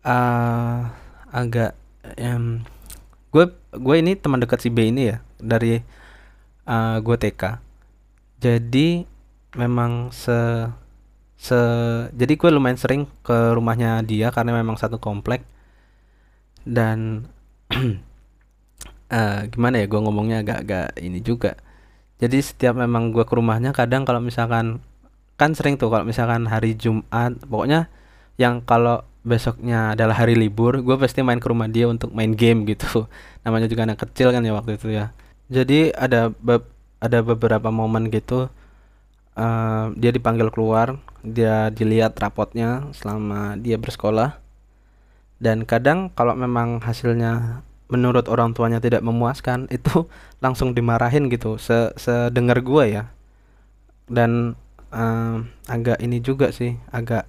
Uh, 0.00 0.88
agak 1.28 1.76
um, 2.16 2.64
gue 3.34 3.44
gue 3.76 3.96
ini 4.00 4.16
teman 4.16 4.40
dekat 4.40 4.64
si 4.64 4.72
B 4.72 4.88
ini 4.88 5.12
ya 5.12 5.20
dari 5.36 5.76
uh, 6.64 6.96
gue 7.04 7.16
TK. 7.20 7.65
Jadi 8.36 9.04
memang 9.56 10.12
se 10.12 10.68
se 11.36 11.58
jadi 12.16 12.32
gue 12.36 12.50
lumayan 12.52 12.80
sering 12.80 13.02
ke 13.20 13.52
rumahnya 13.52 14.00
dia 14.04 14.28
karena 14.32 14.56
memang 14.56 14.76
satu 14.76 15.00
komplek. 15.00 15.44
Dan 16.66 17.28
uh, 19.08 19.40
gimana 19.52 19.80
ya 19.80 19.86
gue 19.86 20.00
ngomongnya 20.00 20.42
agak-agak 20.44 20.98
ini 21.00 21.20
juga. 21.24 21.56
Jadi 22.16 22.40
setiap 22.40 22.76
memang 22.76 23.12
gue 23.12 23.24
ke 23.28 23.34
rumahnya 23.36 23.76
kadang 23.76 24.08
kalau 24.08 24.24
misalkan 24.24 24.80
kan 25.36 25.52
sering 25.52 25.76
tuh 25.76 25.92
kalau 25.92 26.08
misalkan 26.08 26.48
hari 26.48 26.72
Jumat 26.72 27.36
pokoknya 27.44 27.92
yang 28.40 28.64
kalau 28.64 29.04
besoknya 29.20 29.92
adalah 29.92 30.16
hari 30.16 30.38
libur 30.38 30.80
gue 30.80 30.96
pasti 30.96 31.20
main 31.20 31.42
ke 31.42 31.48
rumah 31.50 31.68
dia 31.68 31.88
untuk 31.88 32.12
main 32.16 32.32
game 32.32 32.64
gitu. 32.68 33.04
Namanya 33.44 33.68
juga 33.68 33.84
anak 33.84 34.00
kecil 34.08 34.32
kan 34.32 34.44
ya 34.44 34.52
waktu 34.56 34.80
itu 34.80 34.88
ya. 34.92 35.12
Jadi 35.52 35.92
ada 35.92 36.32
ada 37.06 37.22
beberapa 37.22 37.70
momen 37.70 38.10
gitu 38.10 38.50
uh, 39.38 39.84
dia 39.94 40.10
dipanggil 40.10 40.50
keluar 40.50 40.98
dia 41.26 41.74
dilihat 41.74 42.14
rapotnya 42.22 42.86
selama 42.94 43.58
dia 43.58 43.74
bersekolah. 43.74 44.38
Dan 45.42 45.66
kadang 45.66 46.08
kalau 46.14 46.32
memang 46.38 46.80
hasilnya 46.80 47.60
menurut 47.90 48.30
orang 48.30 48.54
tuanya 48.54 48.78
tidak 48.78 49.02
memuaskan 49.02 49.66
itu 49.76 50.06
langsung 50.38 50.72
dimarahin 50.72 51.26
gitu 51.26 51.58
se 51.58 51.90
sedengar 51.98 52.62
gue 52.62 52.84
ya. 52.86 53.04
Dan 54.06 54.54
um, 54.94 55.50
agak 55.66 55.98
ini 55.98 56.22
juga 56.22 56.54
sih 56.54 56.78
agak 56.94 57.26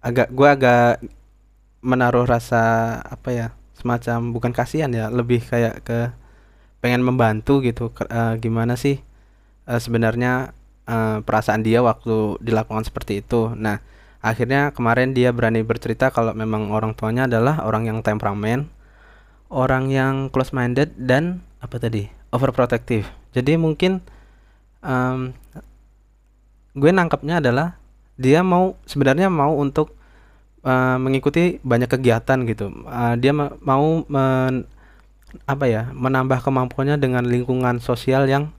agak 0.00 0.32
gue 0.32 0.48
agak 0.48 1.04
menaruh 1.84 2.24
rasa 2.24 2.96
apa 3.04 3.30
ya 3.30 3.48
semacam 3.76 4.34
bukan 4.34 4.52
kasihan 4.56 4.90
ya 4.90 5.06
lebih 5.12 5.44
kayak 5.44 5.84
ke 5.86 6.10
pengen 6.88 7.04
membantu 7.04 7.60
gitu. 7.60 7.92
Uh, 8.08 8.40
gimana 8.40 8.80
sih 8.80 9.04
uh, 9.68 9.76
sebenarnya 9.76 10.56
uh, 10.88 11.20
perasaan 11.20 11.60
dia 11.60 11.84
waktu 11.84 12.40
dilakukan 12.40 12.88
seperti 12.88 13.20
itu. 13.20 13.52
Nah 13.52 13.84
akhirnya 14.24 14.72
kemarin 14.72 15.12
dia 15.12 15.36
berani 15.36 15.60
bercerita 15.60 16.08
kalau 16.08 16.32
memang 16.32 16.72
orang 16.72 16.96
tuanya 16.96 17.28
adalah 17.28 17.60
orang 17.68 17.84
yang 17.92 18.00
temperamen 18.00 18.72
orang 19.52 19.92
yang 19.92 20.28
close 20.32 20.56
minded 20.56 20.96
dan 20.96 21.44
apa 21.60 21.76
tadi 21.76 22.08
overprotective. 22.32 23.08
Jadi 23.36 23.56
mungkin 23.60 24.00
um, 24.80 25.32
gue 26.76 26.90
nangkapnya 26.92 27.40
adalah 27.44 27.76
dia 28.18 28.44
mau 28.44 28.76
sebenarnya 28.84 29.32
mau 29.32 29.56
untuk 29.56 29.96
uh, 30.64 30.96
mengikuti 31.00 31.60
banyak 31.64 31.88
kegiatan 31.88 32.44
gitu. 32.48 32.72
Uh, 32.84 33.14
dia 33.16 33.32
ma 33.32 33.52
mau 33.60 34.04
men, 34.06 34.68
apa 35.44 35.64
ya 35.68 35.92
menambah 35.92 36.40
kemampuannya 36.40 36.96
dengan 36.96 37.24
lingkungan 37.28 37.80
sosial 37.84 38.24
yang 38.28 38.52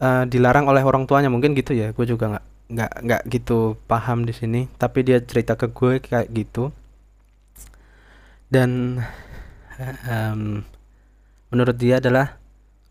uh, 0.00 0.24
dilarang 0.24 0.68
oleh 0.68 0.82
orang 0.82 1.04
tuanya. 1.04 1.28
Mungkin 1.28 1.52
gitu 1.56 1.76
ya 1.76 1.92
gue 1.92 2.06
juga 2.08 2.36
nggak 2.36 2.46
nggak 2.66 2.92
nggak 3.06 3.22
gitu 3.30 3.76
paham 3.90 4.24
di 4.24 4.32
sini. 4.32 4.60
Tapi 4.80 4.98
dia 5.04 5.18
cerita 5.20 5.54
ke 5.54 5.68
gue 5.70 6.00
kayak 6.00 6.32
gitu. 6.32 6.72
Dan 8.46 9.02
um, 10.06 10.62
menurut 11.52 11.76
dia 11.76 11.98
adalah 11.98 12.38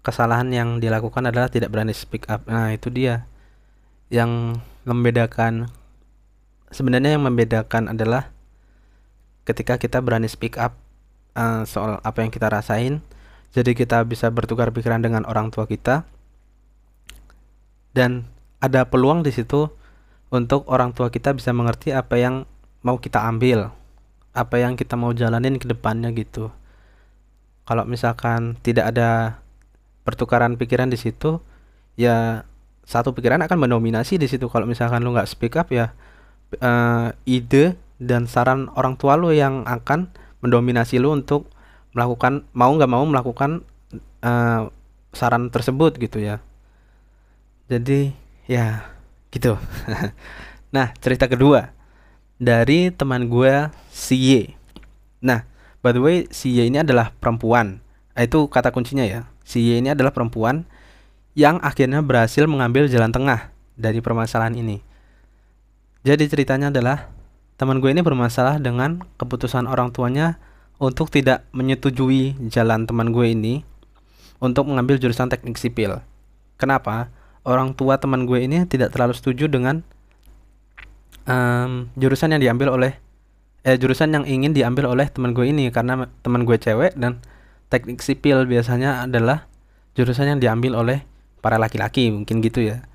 kesalahan 0.05 0.53
yang 0.53 0.69
dilakukan 0.77 1.25
adalah 1.25 1.49
tidak 1.49 1.73
berani 1.73 1.95
speak 1.97 2.29
up. 2.29 2.45
Nah, 2.45 2.69
itu 2.69 2.93
dia. 2.93 3.25
Yang 4.13 4.61
membedakan 4.85 5.73
sebenarnya 6.69 7.17
yang 7.17 7.25
membedakan 7.25 7.89
adalah 7.89 8.29
ketika 9.49 9.81
kita 9.81 9.97
berani 9.97 10.29
speak 10.29 10.61
up 10.61 10.77
uh, 11.37 11.67
soal 11.67 12.01
apa 12.01 12.23
yang 12.23 12.31
kita 12.33 12.49
rasain, 12.49 13.03
jadi 13.53 13.71
kita 13.75 14.03
bisa 14.07 14.31
bertukar 14.33 14.71
pikiran 14.71 15.03
dengan 15.03 15.23
orang 15.27 15.51
tua 15.53 15.69
kita. 15.69 16.07
Dan 17.95 18.27
ada 18.59 18.83
peluang 18.83 19.23
di 19.23 19.31
situ 19.31 19.71
untuk 20.33 20.67
orang 20.67 20.91
tua 20.91 21.07
kita 21.07 21.31
bisa 21.31 21.55
mengerti 21.55 21.95
apa 21.95 22.19
yang 22.19 22.43
mau 22.83 22.99
kita 22.99 23.23
ambil, 23.23 23.71
apa 24.35 24.55
yang 24.59 24.75
kita 24.75 24.99
mau 24.99 25.15
jalanin 25.15 25.55
ke 25.55 25.67
depannya 25.69 26.11
gitu. 26.11 26.51
Kalau 27.65 27.87
misalkan 27.87 28.59
tidak 28.61 28.91
ada 28.93 29.39
pertukaran 30.05 30.59
pikiran 30.59 30.91
di 30.91 30.99
situ 31.01 31.41
ya 31.97 32.45
satu 32.85 33.15
pikiran 33.15 33.41
akan 33.41 33.57
mendominasi 33.57 34.21
di 34.21 34.29
situ. 34.29 34.45
Kalau 34.51 34.69
misalkan 34.69 35.01
lu 35.01 35.15
nggak 35.15 35.31
speak 35.31 35.57
up 35.57 35.71
ya 35.73 35.95
uh, 36.61 37.09
ide 37.25 37.73
dan 37.97 38.27
saran 38.29 38.69
orang 38.75 38.99
tua 38.99 39.17
lu 39.17 39.31
yang 39.31 39.63
akan 39.65 40.11
mendominasi 40.45 41.01
lu 41.01 41.17
untuk 41.17 41.49
melakukan 41.97 42.45
mau 42.53 42.69
nggak 42.69 42.91
mau 42.91 43.03
melakukan 43.03 43.65
uh, 44.21 44.69
saran 45.11 45.49
tersebut 45.49 45.97
gitu 45.97 46.21
ya 46.21 46.37
jadi 47.65 48.13
ya 48.45 48.85
gitu 49.33 49.57
nah 50.75 50.93
cerita 51.01 51.25
kedua 51.25 51.73
dari 52.37 52.93
teman 52.93 53.25
gue 53.25 53.73
si 53.89 54.15
Y 54.21 54.53
nah 55.23 55.49
By 55.85 55.93
the 55.93 56.01
way, 56.01 56.25
si 56.33 56.49
Y 56.49 56.65
ini 56.65 56.81
adalah 56.81 57.13
perempuan. 57.13 57.77
Nah, 58.17 58.25
itu 58.25 58.49
kata 58.49 58.73
kuncinya 58.73 59.05
ya. 59.05 59.29
Si 59.45 59.61
Y 59.61 59.85
ini 59.85 59.93
adalah 59.93 60.09
perempuan 60.09 60.65
yang 61.37 61.61
akhirnya 61.61 62.01
berhasil 62.01 62.49
mengambil 62.49 62.89
jalan 62.89 63.13
tengah 63.13 63.53
dari 63.77 64.01
permasalahan 64.01 64.57
ini. 64.57 64.81
Jadi 66.01 66.25
ceritanya 66.25 66.73
adalah 66.73 67.13
teman 67.55 67.79
gue 67.79 67.89
ini 67.91 68.03
bermasalah 68.03 68.59
dengan 68.59 69.03
keputusan 69.15 69.67
orang 69.67 69.95
tuanya 69.95 70.39
untuk 70.75 71.07
tidak 71.07 71.47
menyetujui 71.55 72.35
jalan 72.51 72.83
teman 72.83 73.15
gue 73.15 73.31
ini 73.31 73.63
untuk 74.43 74.67
mengambil 74.67 75.00
jurusan 75.00 75.31
teknik 75.31 75.55
sipil. 75.55 76.03
Kenapa? 76.59 77.07
Orang 77.47 77.77
tua 77.77 77.95
teman 77.95 78.27
gue 78.27 78.43
ini 78.43 78.67
tidak 78.67 78.91
terlalu 78.91 79.15
setuju 79.15 79.47
dengan 79.47 79.85
um, 81.29 81.88
jurusan 81.95 82.35
yang 82.35 82.41
diambil 82.41 82.75
oleh 82.75 83.00
eh 83.65 83.81
jurusan 83.81 84.13
yang 84.13 84.25
ingin 84.29 84.53
diambil 84.53 84.93
oleh 84.93 85.09
teman 85.09 85.33
gue 85.33 85.50
ini 85.50 85.74
karena 85.74 86.05
teman 86.21 86.45
gue 86.45 86.53
cewek 86.53 86.93
dan 87.00 87.17
teknik 87.74 87.97
sipil 88.03 88.45
biasanya 88.45 89.09
adalah 89.09 89.50
jurusan 89.97 90.38
yang 90.38 90.39
diambil 90.43 90.77
oleh 90.85 91.01
para 91.41 91.57
laki-laki 91.57 92.13
mungkin 92.13 92.45
gitu 92.45 92.62
ya. 92.62 92.85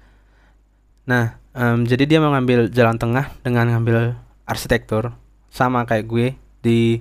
Nah, 1.11 1.43
um, 1.57 1.83
jadi 1.83 2.07
dia 2.07 2.19
mengambil 2.23 2.71
jalan 2.71 3.01
tengah 3.01 3.35
dengan 3.43 3.67
ngambil 3.67 4.15
arsitektur 4.51 5.15
sama 5.47 5.87
kayak 5.87 6.07
gue 6.11 6.27
di 6.61 6.99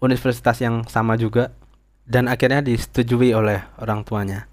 universitas 0.00 0.56
yang 0.64 0.88
sama 0.88 1.20
juga 1.20 1.52
dan 2.08 2.26
akhirnya 2.26 2.64
disetujui 2.64 3.36
oleh 3.36 3.60
orang 3.76 4.02
tuanya. 4.02 4.48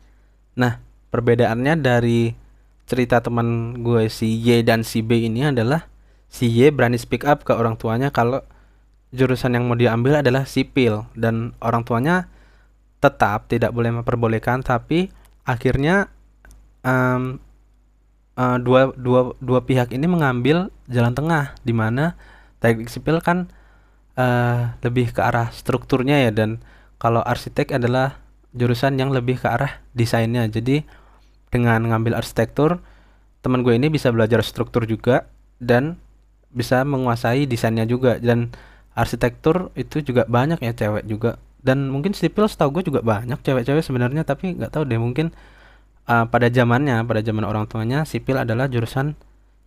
Nah, 0.60 0.84
perbedaannya 1.10 1.80
dari 1.80 2.36
cerita 2.84 3.24
teman 3.24 3.80
gue 3.80 4.12
si 4.12 4.44
Y 4.44 4.62
dan 4.68 4.84
si 4.84 5.00
B 5.00 5.24
ini 5.24 5.48
adalah 5.48 5.88
si 6.28 6.52
Y 6.52 6.68
berani 6.70 7.00
speak 7.00 7.24
up 7.24 7.48
ke 7.48 7.56
orang 7.56 7.80
tuanya 7.80 8.12
kalau 8.12 8.44
jurusan 9.16 9.56
yang 9.56 9.68
mau 9.68 9.80
diambil 9.80 10.20
adalah 10.20 10.44
sipil 10.44 11.08
dan 11.16 11.56
orang 11.64 11.88
tuanya 11.88 12.28
tetap 13.00 13.48
tidak 13.48 13.72
boleh 13.72 14.02
memperbolehkan 14.02 14.64
tapi 14.64 15.08
akhirnya 15.48 16.12
um, 16.84 17.40
uh, 18.38 18.58
dua 18.62 18.94
dua 18.94 19.34
dua 19.42 19.60
pihak 19.66 19.92
ini 19.92 20.06
mengambil 20.06 20.70
jalan 20.88 21.12
tengah 21.18 21.58
di 21.66 21.74
mana 21.74 22.16
teknik 22.62 22.88
sipil 22.88 23.20
kan 23.20 23.50
uh, 24.18 24.78
lebih 24.86 25.12
ke 25.12 25.22
arah 25.22 25.50
strukturnya 25.52 26.30
ya 26.30 26.32
dan 26.32 26.62
kalau 26.98 27.22
arsitek 27.22 27.78
adalah 27.78 28.18
jurusan 28.58 28.98
yang 28.98 29.14
lebih 29.14 29.38
ke 29.38 29.48
arah 29.48 29.80
desainnya. 29.94 30.46
Jadi 30.50 30.82
dengan 31.54 31.86
ngambil 31.86 32.18
arsitektur 32.18 32.82
teman 33.46 33.62
gue 33.62 33.78
ini 33.78 33.88
bisa 33.88 34.10
belajar 34.10 34.42
struktur 34.42 34.84
juga 34.90 35.30
dan 35.62 36.02
bisa 36.52 36.82
menguasai 36.82 37.46
desainnya 37.46 37.86
juga. 37.86 38.18
Dan 38.18 38.52
arsitektur 38.98 39.70
itu 39.78 40.02
juga 40.02 40.26
banyak 40.26 40.58
ya 40.66 40.74
cewek 40.74 41.06
juga. 41.06 41.38
Dan 41.62 41.94
mungkin 41.94 42.18
sipil 42.18 42.50
setahu 42.50 42.82
gue 42.82 42.90
juga 42.90 43.06
banyak 43.06 43.38
cewek-cewek 43.46 43.86
sebenarnya 43.86 44.26
tapi 44.26 44.58
nggak 44.58 44.74
tahu 44.74 44.84
deh 44.90 44.98
mungkin 44.98 45.30
uh, 46.08 46.26
pada 46.26 46.48
zamannya 46.50 47.04
pada 47.04 47.22
zaman 47.22 47.44
orang 47.44 47.68
tuanya 47.70 48.08
sipil 48.08 48.40
adalah 48.40 48.72
jurusan 48.72 49.14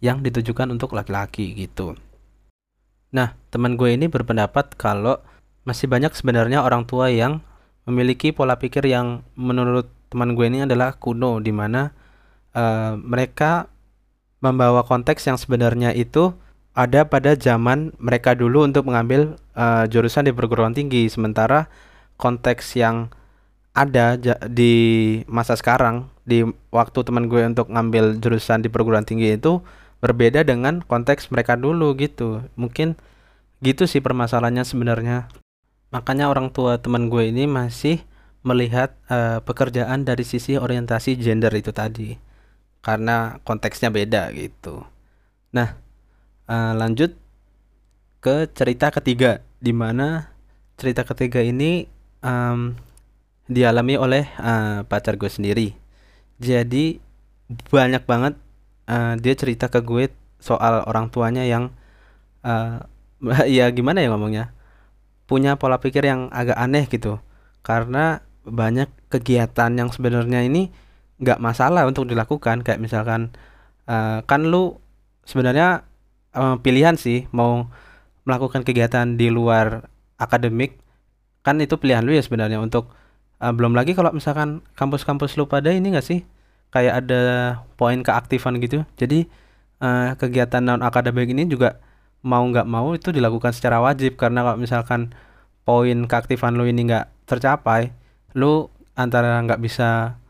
yang 0.01 0.25
ditujukan 0.25 0.73
untuk 0.73 0.97
laki-laki 0.97 1.53
gitu. 1.55 1.95
Nah 3.13 3.37
teman 3.53 3.77
gue 3.77 3.95
ini 3.95 4.09
berpendapat 4.09 4.75
kalau 4.81 5.21
masih 5.69 5.87
banyak 5.87 6.17
sebenarnya 6.17 6.65
orang 6.65 6.89
tua 6.89 7.13
yang 7.13 7.45
memiliki 7.85 8.33
pola 8.33 8.57
pikir 8.57 8.89
yang 8.89 9.21
menurut 9.37 9.93
teman 10.09 10.35
gue 10.35 10.47
ini 10.49 10.65
adalah 10.65 10.97
kuno 10.97 11.39
di 11.39 11.53
mana 11.53 11.93
uh, 12.57 12.97
mereka 12.97 13.69
membawa 14.41 14.83
konteks 14.89 15.29
yang 15.29 15.37
sebenarnya 15.37 15.93
itu 15.93 16.33
ada 16.73 17.05
pada 17.05 17.37
zaman 17.37 17.93
mereka 18.01 18.33
dulu 18.33 18.65
untuk 18.65 18.89
mengambil 18.89 19.37
uh, 19.53 19.85
jurusan 19.85 20.25
di 20.25 20.33
perguruan 20.33 20.73
tinggi. 20.73 21.07
Sementara 21.13 21.69
konteks 22.17 22.79
yang 22.79 23.13
ada 23.71 24.19
di 24.51 24.75
masa 25.31 25.55
sekarang 25.55 26.11
di 26.27 26.43
waktu 26.75 26.99
teman 27.07 27.31
gue 27.31 27.43
untuk 27.47 27.71
ngambil 27.71 28.19
jurusan 28.19 28.63
di 28.63 28.69
perguruan 28.71 29.07
tinggi 29.07 29.39
itu 29.39 29.63
berbeda 30.03 30.43
dengan 30.43 30.83
konteks 30.83 31.31
mereka 31.31 31.55
dulu 31.55 31.95
gitu. 31.95 32.43
Mungkin 32.59 32.99
gitu 33.63 33.87
sih 33.87 34.03
permasalahannya 34.03 34.65
sebenarnya. 34.67 35.31
Makanya 35.95 36.31
orang 36.31 36.51
tua 36.51 36.79
teman 36.79 37.11
gue 37.11 37.31
ini 37.31 37.47
masih 37.47 38.03
melihat 38.41 38.97
uh, 39.13 39.45
pekerjaan 39.45 40.03
dari 40.03 40.25
sisi 40.25 40.57
orientasi 40.57 41.21
gender 41.21 41.53
itu 41.55 41.71
tadi. 41.71 42.17
Karena 42.81 43.39
konteksnya 43.45 43.93
beda 43.93 44.33
gitu. 44.35 44.83
Nah 45.55 45.77
uh, 46.49 46.73
lanjut 46.75 47.15
ke 48.21 48.51
cerita 48.53 48.93
ketiga 48.93 49.41
di 49.61 49.73
mana 49.73 50.33
cerita 50.81 51.05
ketiga 51.05 51.45
ini 51.45 51.85
um, 52.25 52.77
dialami 53.51 53.99
oleh 53.99 54.31
uh, 54.39 54.87
pacar 54.87 55.19
gue 55.19 55.27
sendiri. 55.27 55.75
Jadi 56.39 57.03
banyak 57.51 58.07
banget 58.07 58.39
uh, 58.87 59.19
dia 59.19 59.35
cerita 59.35 59.67
ke 59.67 59.83
gue 59.83 60.15
soal 60.39 60.87
orang 60.87 61.11
tuanya 61.11 61.43
yang 61.43 61.75
uh, 62.47 62.87
ya 63.51 63.69
gimana 63.75 64.01
ya 64.01 64.15
ngomongnya 64.15 64.55
punya 65.27 65.59
pola 65.59 65.83
pikir 65.83 66.07
yang 66.07 66.31
agak 66.31 66.55
aneh 66.55 66.87
gitu. 66.87 67.19
Karena 67.67 68.23
banyak 68.47 68.89
kegiatan 69.11 69.71
yang 69.75 69.91
sebenarnya 69.91 70.47
ini 70.47 70.71
nggak 71.19 71.43
masalah 71.43 71.91
untuk 71.91 72.07
dilakukan. 72.07 72.63
Kayak 72.63 72.81
misalkan 72.83 73.35
uh, 73.91 74.23
kan 74.27 74.47
lu 74.47 74.79
sebenarnya 75.27 75.87
uh, 76.39 76.59
pilihan 76.63 76.95
sih 76.95 77.27
mau 77.35 77.67
melakukan 78.27 78.63
kegiatan 78.63 79.19
di 79.19 79.27
luar 79.31 79.91
akademik. 80.19 80.79
Kan 81.43 81.59
itu 81.59 81.79
pilihan 81.79 82.03
lu 82.03 82.15
ya 82.15 82.23
sebenarnya 82.23 82.59
untuk 82.59 82.91
uh, 83.41 83.53
belum 83.57 83.73
lagi 83.73 83.97
kalau 83.97 84.13
misalkan 84.13 84.61
kampus-kampus 84.77 85.35
lu 85.41 85.49
pada 85.49 85.73
ini 85.73 85.91
enggak 85.91 86.07
sih? 86.07 86.21
Kayak 86.71 87.05
ada 87.05 87.21
poin 87.75 87.99
keaktifan 88.05 88.61
gitu. 88.63 88.87
Jadi 88.95 89.27
uh, 89.83 90.15
kegiatan 90.15 90.63
non 90.63 90.85
akademik 90.87 91.27
ini 91.33 91.49
juga 91.51 91.83
mau 92.23 92.45
nggak 92.45 92.69
mau 92.69 92.95
itu 92.95 93.11
dilakukan 93.11 93.51
secara 93.57 93.83
wajib. 93.83 94.15
Karena 94.21 94.47
kalau 94.47 94.59
misalkan 94.61 95.11
poin 95.67 96.07
keaktifan 96.07 96.55
lu 96.55 96.69
ini 96.69 96.87
nggak 96.87 97.27
tercapai 97.27 97.91
lu 98.39 98.71
antara 98.95 99.43
nggak 99.43 99.59
bisa 99.59 100.21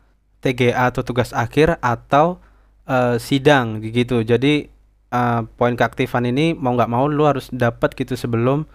TGA 0.41 0.89
atau 0.89 1.05
tugas 1.05 1.35
akhir 1.37 1.77
atau 1.83 2.41
uh, 2.89 3.21
sidang 3.21 3.83
gitu. 3.85 4.25
Jadi 4.25 4.71
uh, 5.13 5.45
poin 5.59 5.77
keaktifan 5.77 6.25
ini 6.25 6.57
mau 6.57 6.73
nggak 6.73 6.89
mau 6.89 7.05
lu 7.05 7.29
harus 7.29 7.51
dapat 7.53 7.93
gitu 7.93 8.17
sebelum 8.17 8.65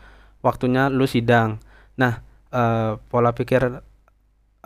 waktunya 0.45 0.87
lu 0.87 1.11
sidang. 1.11 1.59
Nah, 1.99 2.23
uh, 2.55 3.01
pola 3.11 3.35
pikir 3.35 3.83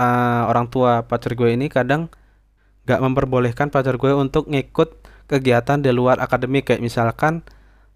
uh, 0.00 0.48
orang 0.48 0.72
tua 0.72 1.04
pacar 1.04 1.36
gue 1.36 1.52
ini 1.52 1.68
kadang 1.68 2.08
nggak 2.88 3.00
memperbolehkan 3.04 3.68
pacar 3.68 4.00
gue 4.00 4.12
untuk 4.16 4.48
ngikut 4.48 5.04
kegiatan 5.28 5.78
di 5.78 5.92
luar 5.92 6.18
akademik 6.18 6.72
kayak 6.72 6.82
misalkan 6.82 7.44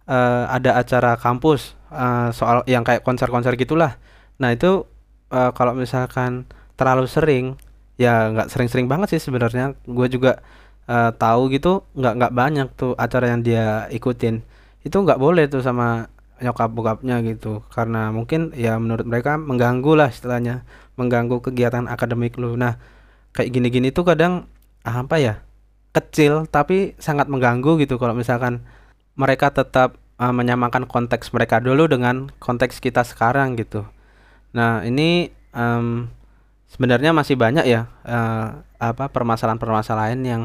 uh, 0.07 0.47
ada 0.47 0.79
acara 0.79 1.17
kampus 1.19 1.75
uh, 1.90 2.31
soal 2.31 2.62
yang 2.69 2.85
kayak 2.87 3.03
konser-konser 3.03 3.57
gitulah. 3.59 3.97
Nah, 4.38 4.55
itu 4.55 4.87
uh, 5.35 5.51
kalau 5.57 5.75
misalkan 5.75 6.47
terlalu 6.79 7.07
sering 7.11 7.45
ya 7.95 8.31
nggak 8.31 8.51
sering-sering 8.51 8.87
banget 8.87 9.19
sih 9.19 9.23
sebenarnya. 9.23 9.75
Gue 9.87 10.07
juga 10.07 10.43
uh, 10.87 11.11
tahu 11.14 11.51
gitu 11.51 11.83
nggak 11.99 12.14
nggak 12.21 12.33
banyak 12.35 12.69
tuh 12.79 12.93
acara 12.95 13.35
yang 13.35 13.40
dia 13.43 13.90
ikutin. 13.90 14.45
Itu 14.85 15.01
nggak 15.03 15.19
boleh 15.19 15.51
tuh 15.51 15.64
sama 15.64 16.07
nyokap 16.43 16.71
bokapnya 16.71 17.19
gitu. 17.25 17.64
Karena 17.73 18.11
mungkin 18.14 18.53
ya 18.55 18.77
menurut 18.79 19.07
mereka 19.07 19.38
mengganggu 19.40 19.93
lah 19.99 20.09
istilahnya 20.11 20.67
mengganggu 20.95 21.43
kegiatan 21.43 21.87
akademik 21.91 22.39
lu. 22.39 22.55
Nah 22.59 22.79
kayak 23.35 23.51
gini-gini 23.51 23.91
tuh 23.91 24.07
kadang 24.07 24.47
apa 24.85 25.17
ya 25.19 25.35
kecil 25.95 26.47
tapi 26.51 26.99
sangat 26.99 27.31
mengganggu 27.31 27.79
gitu 27.83 27.97
kalau 27.97 28.13
misalkan 28.13 28.67
mereka 29.15 29.55
tetap 29.55 29.97
uh, 30.19 30.35
menyamakan 30.35 30.87
konteks 30.91 31.31
mereka 31.31 31.63
dulu 31.63 31.87
dengan 31.87 32.31
konteks 32.43 32.83
kita 32.83 33.07
sekarang 33.07 33.55
gitu. 33.59 33.87
Nah 34.55 34.83
ini 34.83 35.31
um, 35.55 36.11
sebenarnya 36.71 37.15
masih 37.15 37.39
banyak 37.39 37.67
ya 37.67 37.87
uh, 38.07 38.63
apa 38.79 39.11
permasalahan-permasalahan 39.11 40.21
yang 40.27 40.43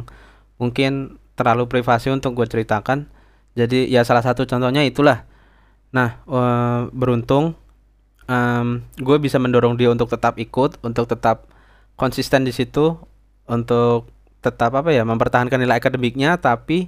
mungkin 0.62 1.18
terlalu 1.34 1.66
privasi 1.66 2.14
untuk 2.14 2.38
gue 2.38 2.46
ceritakan. 2.46 3.10
Jadi 3.58 3.90
ya 3.90 4.06
salah 4.06 4.22
satu 4.22 4.46
contohnya 4.46 4.86
itulah. 4.86 5.26
Nah 5.90 6.22
uh, 6.30 6.90
beruntung 6.94 7.58
um, 8.30 8.86
gue 9.02 9.18
bisa 9.18 9.42
mendorong 9.42 9.74
dia 9.76 9.90
untuk 9.90 10.14
tetap 10.14 10.38
ikut 10.38 10.78
untuk 10.86 11.10
tetap 11.10 11.50
konsisten 11.98 12.46
di 12.46 12.54
situ 12.54 12.96
untuk 13.50 14.08
tetap 14.40 14.72
apa 14.78 14.94
ya 14.94 15.04
mempertahankan 15.04 15.60
nilai 15.60 15.82
akademiknya 15.82 16.38
tapi 16.40 16.88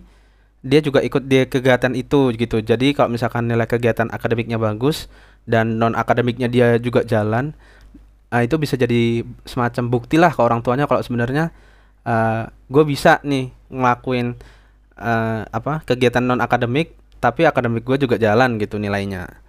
dia 0.61 0.77
juga 0.79 1.01
ikut 1.01 1.25
di 1.25 1.49
kegiatan 1.49 1.91
itu 1.97 2.29
gitu. 2.37 2.61
Jadi 2.61 2.93
kalau 2.93 3.09
misalkan 3.09 3.49
nilai 3.49 3.65
kegiatan 3.65 4.07
akademiknya 4.13 4.61
bagus 4.61 5.09
dan 5.49 5.81
non 5.81 5.97
akademiknya 5.97 6.45
dia 6.47 6.77
juga 6.77 7.01
jalan 7.01 7.57
uh, 8.29 8.41
itu 8.45 8.61
bisa 8.61 8.77
jadi 8.77 9.25
semacam 9.43 9.83
bukti 9.89 10.21
lah 10.21 10.29
ke 10.29 10.39
orang 10.39 10.61
tuanya 10.61 10.85
kalau 10.85 11.01
sebenarnya 11.01 11.49
uh, 12.05 12.13
eh, 12.13 12.43
gue 12.69 12.83
bisa 12.85 13.17
nih 13.25 13.49
ngelakuin 13.73 14.37
uh, 15.01 15.49
apa 15.49 15.81
kegiatan 15.89 16.21
non 16.21 16.45
akademik 16.45 16.93
tapi 17.17 17.49
akademik 17.49 17.81
gue 17.81 17.97
juga 18.05 18.21
jalan 18.21 18.61
gitu 18.61 18.77
nilainya. 18.77 19.41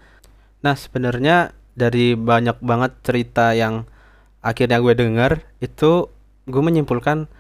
Nah 0.65 0.75
sebenarnya 0.81 1.53
dari 1.73 2.15
banyak 2.19 2.61
banget 2.61 2.93
cerita 3.01 3.57
yang 3.57 3.89
akhirnya 4.45 4.83
gue 4.83 4.95
dengar 4.97 5.41
itu 5.63 6.11
gue 6.45 6.63
menyimpulkan 6.63 7.31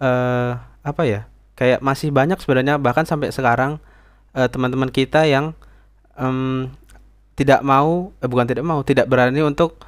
uh, 0.00 0.58
apa 0.82 1.02
ya 1.04 1.20
kayak 1.54 1.84
masih 1.84 2.10
banyak 2.10 2.40
sebenarnya 2.40 2.80
bahkan 2.80 3.04
sampai 3.04 3.30
sekarang 3.30 3.78
uh, 4.34 4.48
teman-teman 4.48 4.88
kita 4.88 5.28
yang 5.28 5.52
um, 6.18 6.72
tidak 7.38 7.62
mau 7.62 8.10
eh, 8.18 8.26
bukan 8.26 8.46
tidak 8.50 8.64
mau 8.66 8.82
tidak 8.82 9.06
berani 9.06 9.44
untuk 9.46 9.78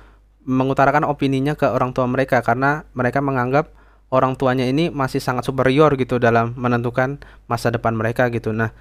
mengutarakan 0.47 1.05
opininya 1.05 1.59
ke 1.59 1.67
orang 1.67 1.91
tua 1.91 2.07
mereka 2.07 2.41
karena 2.47 2.87
mereka 2.95 3.19
menganggap 3.19 3.75
orang 4.11 4.35
tuanya 4.39 4.67
ini 4.67 4.91
masih 4.91 5.19
sangat 5.23 5.47
superior 5.47 5.95
gitu 5.99 6.19
dalam 6.19 6.55
menentukan 6.59 7.23
masa 7.47 7.71
depan 7.71 7.95
mereka 7.95 8.27
gitu. 8.31 8.51
Nah, 8.51 8.75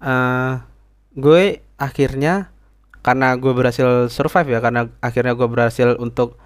uh, 0.00 0.60
gue 1.12 1.60
akhirnya 1.76 2.51
karena 3.02 3.34
gue 3.34 3.50
berhasil 3.50 4.06
survive 4.08 4.56
ya, 4.56 4.60
karena 4.62 4.88
akhirnya 5.02 5.34
gue 5.34 5.48
berhasil 5.50 5.98
untuk 5.98 6.38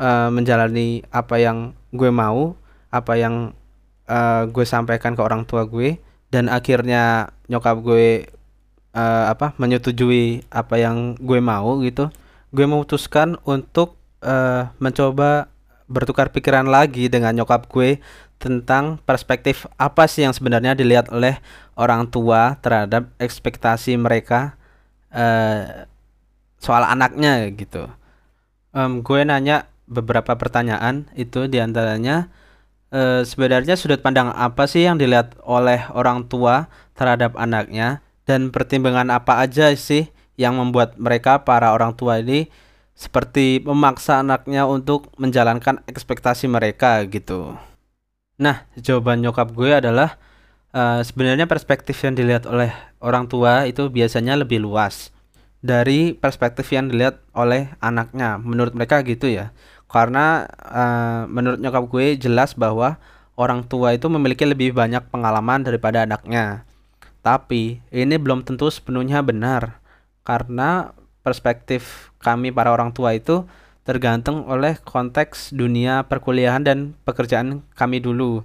uh, 0.00 0.32
menjalani 0.32 1.04
apa 1.12 1.36
yang 1.36 1.76
gue 1.92 2.08
mau, 2.08 2.56
apa 2.88 3.12
yang 3.20 3.52
uh, 4.08 4.48
gue 4.48 4.64
sampaikan 4.64 5.12
ke 5.12 5.20
orang 5.20 5.44
tua 5.44 5.68
gue, 5.68 6.00
dan 6.32 6.48
akhirnya 6.48 7.32
nyokap 7.52 7.76
gue 7.84 8.28
uh, 8.96 9.24
apa 9.28 9.52
menyetujui 9.60 10.48
apa 10.48 10.80
yang 10.80 11.16
gue 11.20 11.40
mau 11.40 11.80
gitu. 11.84 12.08
Gue 12.48 12.64
memutuskan 12.64 13.36
untuk 13.44 14.00
uh, 14.24 14.72
mencoba 14.80 15.52
bertukar 15.88 16.28
pikiran 16.28 16.68
lagi 16.68 17.08
dengan 17.08 17.32
nyokap 17.32 17.68
gue 17.68 18.00
tentang 18.38 19.00
perspektif 19.02 19.66
apa 19.80 20.06
sih 20.06 20.22
yang 20.22 20.36
sebenarnya 20.36 20.76
dilihat 20.76 21.10
oleh 21.10 21.40
orang 21.74 22.06
tua 22.06 22.54
terhadap 22.60 23.10
ekspektasi 23.18 23.98
mereka 23.98 24.54
uh, 25.10 25.88
soal 26.58 26.84
anaknya 26.84 27.48
gitu. 27.54 27.86
Um, 28.74 29.00
gue 29.00 29.24
nanya 29.24 29.70
beberapa 29.88 30.36
pertanyaan 30.36 31.08
itu 31.16 31.48
di 31.48 31.58
antaranya 31.58 32.28
uh, 32.92 33.24
sebenarnya 33.24 33.74
sudut 33.74 34.04
pandang 34.04 34.28
apa 34.36 34.68
sih 34.68 34.84
yang 34.84 35.00
dilihat 35.00 35.38
oleh 35.42 35.88
orang 35.96 36.28
tua 36.28 36.68
terhadap 36.92 37.34
anaknya 37.40 38.04
dan 38.28 38.52
pertimbangan 38.52 39.08
apa 39.08 39.40
aja 39.40 39.72
sih 39.72 40.12
yang 40.36 40.54
membuat 40.60 41.00
mereka 41.00 41.42
para 41.42 41.72
orang 41.72 41.96
tua 41.96 42.20
ini 42.20 42.52
seperti 42.98 43.62
memaksa 43.62 44.20
anaknya 44.20 44.66
untuk 44.66 45.08
menjalankan 45.16 45.80
ekspektasi 45.86 46.50
mereka 46.50 47.02
gitu. 47.06 47.54
Nah, 48.38 48.66
jawaban 48.78 49.22
nyokap 49.22 49.50
gue 49.54 49.70
adalah 49.70 50.18
uh, 50.74 51.02
sebenarnya 51.02 51.46
perspektif 51.50 51.98
yang 52.02 52.14
dilihat 52.14 52.46
oleh 52.46 52.70
orang 53.02 53.26
tua 53.26 53.66
itu 53.66 53.86
biasanya 53.90 54.38
lebih 54.38 54.62
luas 54.62 55.14
dari 55.58 56.14
perspektif 56.14 56.70
yang 56.70 56.90
dilihat 56.90 57.22
oleh 57.34 57.74
anaknya. 57.82 58.38
Menurut 58.38 58.74
mereka 58.74 59.02
gitu 59.02 59.26
ya. 59.26 59.50
Karena 59.88 60.46
uh, 60.62 61.24
menurut 61.26 61.58
nyokap 61.58 61.84
gue 61.88 62.06
jelas 62.20 62.52
bahwa 62.54 63.00
orang 63.38 63.64
tua 63.64 63.94
itu 63.94 64.06
memiliki 64.10 64.44
lebih 64.44 64.74
banyak 64.76 65.08
pengalaman 65.08 65.64
daripada 65.64 66.04
anaknya. 66.04 66.66
Tapi 67.22 67.82
ini 67.90 68.14
belum 68.18 68.44
tentu 68.46 68.68
sepenuhnya 68.68 69.22
benar 69.24 69.80
karena 70.26 70.92
perspektif 71.24 72.12
kami 72.20 72.52
para 72.52 72.72
orang 72.72 72.92
tua 72.92 73.16
itu 73.16 73.48
tergantung 73.88 74.44
oleh 74.44 74.76
konteks 74.84 75.56
dunia 75.56 76.04
perkuliahan 76.04 76.60
dan 76.60 76.92
pekerjaan 77.08 77.64
kami 77.72 78.04
dulu 78.04 78.44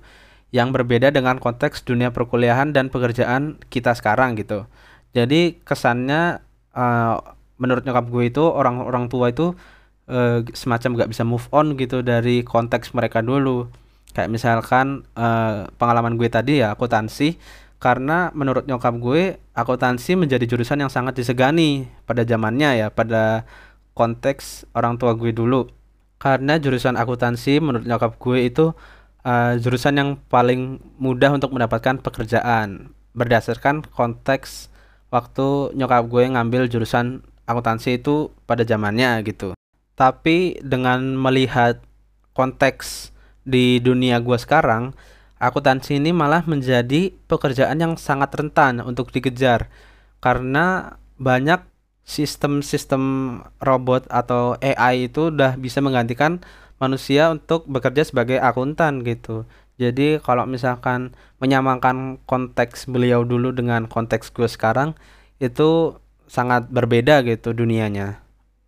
yang 0.55 0.71
berbeda 0.71 1.11
dengan 1.11 1.41
konteks 1.41 1.83
dunia 1.83 2.13
perkuliahan 2.15 2.71
dan 2.71 2.87
pekerjaan 2.87 3.59
kita 3.67 3.91
sekarang 3.97 4.39
gitu. 4.39 4.69
Jadi 5.11 5.59
kesannya 5.65 6.39
uh, 6.73 7.21
menurut 7.61 7.85
nyokap 7.85 8.05
gue 8.09 8.23
itu 8.29 8.43
orang-orang 8.43 9.07
tua 9.07 9.31
itu 9.31 9.53
uh, 10.09 10.43
semacam 10.51 10.89
gak 11.05 11.09
bisa 11.13 11.23
move 11.23 11.45
on 11.53 11.77
gitu 11.79 12.01
dari 12.01 12.43
konteks 12.43 12.91
mereka 12.97 13.23
dulu. 13.23 13.69
Kayak 14.13 14.29
misalkan 14.29 15.07
uh, 15.17 15.65
pengalaman 15.81 16.17
gue 16.19 16.29
tadi 16.29 16.61
ya 16.61 16.77
akuntansi 16.77 17.37
karena 17.81 18.31
menurut 18.31 18.63
nyokap 18.63 18.95
gue 18.95 19.41
akuntansi 19.51 20.15
menjadi 20.15 20.47
jurusan 20.47 20.79
yang 20.79 20.91
sangat 20.93 21.19
disegani 21.19 21.91
pada 22.07 22.23
zamannya 22.23 22.79
ya 22.79 22.87
pada 22.87 23.43
konteks 23.91 24.71
orang 24.71 24.95
tua 24.95 25.19
gue 25.19 25.35
dulu 25.35 25.67
karena 26.15 26.55
jurusan 26.55 26.95
akuntansi 26.95 27.59
menurut 27.59 27.83
nyokap 27.83 28.15
gue 28.15 28.47
itu 28.47 28.71
uh, 29.27 29.53
jurusan 29.59 29.99
yang 29.99 30.09
paling 30.31 30.79
mudah 30.95 31.35
untuk 31.35 31.51
mendapatkan 31.51 31.99
pekerjaan 31.99 32.95
berdasarkan 33.11 33.83
konteks 33.91 34.71
waktu 35.13 35.77
nyokap 35.77 36.09
gue 36.09 36.33
ngambil 36.33 36.65
jurusan 36.65 37.21
akuntansi 37.45 38.01
itu 38.01 38.33
pada 38.49 38.65
zamannya 38.65 39.21
gitu 39.21 39.53
tapi 39.93 40.57
dengan 40.65 41.13
melihat 41.13 41.77
konteks 42.33 43.13
di 43.45 43.77
dunia 43.77 44.17
gue 44.17 44.37
sekarang 44.41 44.97
akuntansi 45.37 46.01
ini 46.01 46.09
malah 46.09 46.41
menjadi 46.49 47.13
pekerjaan 47.29 47.77
yang 47.77 47.93
sangat 47.93 48.33
rentan 48.33 48.81
untuk 48.81 49.13
dikejar 49.13 49.69
karena 50.17 50.97
banyak 51.21 51.61
sistem-sistem 52.03 53.03
robot 53.63 54.07
atau 54.11 54.59
AI 54.59 55.07
itu 55.07 55.31
udah 55.31 55.55
bisa 55.55 55.79
menggantikan 55.79 56.43
manusia 56.79 57.31
untuk 57.31 57.63
bekerja 57.63 58.03
sebagai 58.03 58.43
akuntan 58.43 59.07
gitu. 59.07 59.47
Jadi 59.81 60.21
kalau 60.21 60.45
misalkan 60.45 61.17
menyamakan 61.41 62.21
konteks 62.29 62.85
beliau 62.85 63.25
dulu 63.25 63.49
dengan 63.49 63.89
konteks 63.89 64.29
gue 64.29 64.45
sekarang 64.45 64.93
itu 65.41 65.97
sangat 66.29 66.69
berbeda 66.69 67.25
gitu 67.25 67.51
dunianya. 67.51 68.21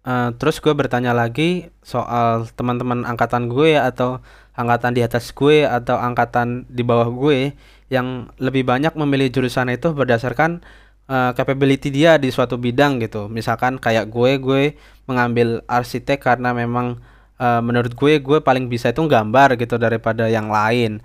Uh, 0.05 0.29
terus 0.37 0.61
gue 0.61 0.69
bertanya 0.69 1.17
lagi 1.17 1.73
soal 1.81 2.45
teman-teman 2.53 3.09
angkatan 3.09 3.49
gue 3.49 3.73
atau 3.73 4.21
angkatan 4.53 4.93
di 4.93 5.01
atas 5.01 5.33
gue 5.33 5.65
atau 5.65 5.97
angkatan 5.97 6.69
di 6.69 6.85
bawah 6.85 7.09
gue 7.09 7.57
yang 7.89 8.29
lebih 8.37 8.65
banyak 8.69 8.93
memilih 8.93 9.33
jurusan 9.33 9.73
itu 9.73 9.93
berdasarkan 9.97 10.61
uh, 11.09 11.31
capability 11.33 11.89
dia 11.89 12.17
di 12.21 12.29
suatu 12.29 12.57
bidang 12.57 13.01
gitu. 13.01 13.29
Misalkan 13.29 13.77
kayak 13.81 14.09
gue, 14.09 14.37
gue 14.41 14.63
mengambil 15.09 15.61
arsitek 15.69 16.21
karena 16.21 16.53
memang 16.53 17.01
uh, 17.39 17.62
menurut 17.63 17.93
gue 17.95 18.19
gue 18.19 18.39
paling 18.41 18.67
bisa 18.71 18.91
itu 18.91 19.02
gambar 19.06 19.60
gitu 19.60 19.76
daripada 19.80 20.28
yang 20.28 20.48
lain. 20.52 21.00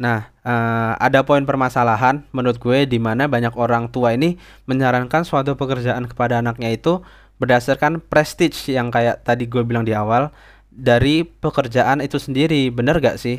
Nah, 0.00 0.32
uh, 0.42 0.98
ada 0.98 1.22
poin 1.22 1.44
permasalahan 1.44 2.24
menurut 2.32 2.58
gue 2.58 2.88
di 2.88 2.98
mana 2.98 3.28
banyak 3.28 3.54
orang 3.54 3.92
tua 3.92 4.16
ini 4.16 4.40
menyarankan 4.66 5.22
suatu 5.22 5.54
pekerjaan 5.54 6.08
kepada 6.08 6.40
anaknya 6.40 6.72
itu 6.74 7.04
berdasarkan 7.36 8.00
prestige 8.00 8.70
yang 8.70 8.88
kayak 8.90 9.22
tadi 9.26 9.46
gue 9.50 9.62
bilang 9.66 9.82
di 9.82 9.92
awal 9.94 10.30
dari 10.72 11.26
pekerjaan 11.26 12.00
itu 12.00 12.16
sendiri 12.16 12.72
bener 12.72 12.98
gak 12.98 13.20
sih? 13.20 13.38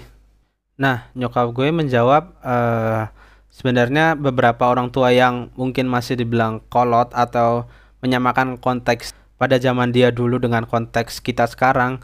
Nah 0.77 1.09
nyokap 1.17 1.49
gue 1.51 1.73
menjawab 1.73 2.37
uh, 2.45 3.09
sebenarnya 3.49 4.13
beberapa 4.17 4.69
orang 4.69 4.93
tua 4.93 5.09
yang 5.13 5.49
mungkin 5.57 5.89
masih 5.89 6.17
dibilang 6.17 6.61
kolot 6.69 7.09
atau 7.13 7.65
menyamakan 8.05 8.61
konteks 8.61 9.17
pada 9.37 9.57
zaman 9.57 9.89
dia 9.89 10.13
dulu 10.13 10.37
dengan 10.37 10.65
konteks 10.67 11.19
kita 11.19 11.49
sekarang 11.49 12.03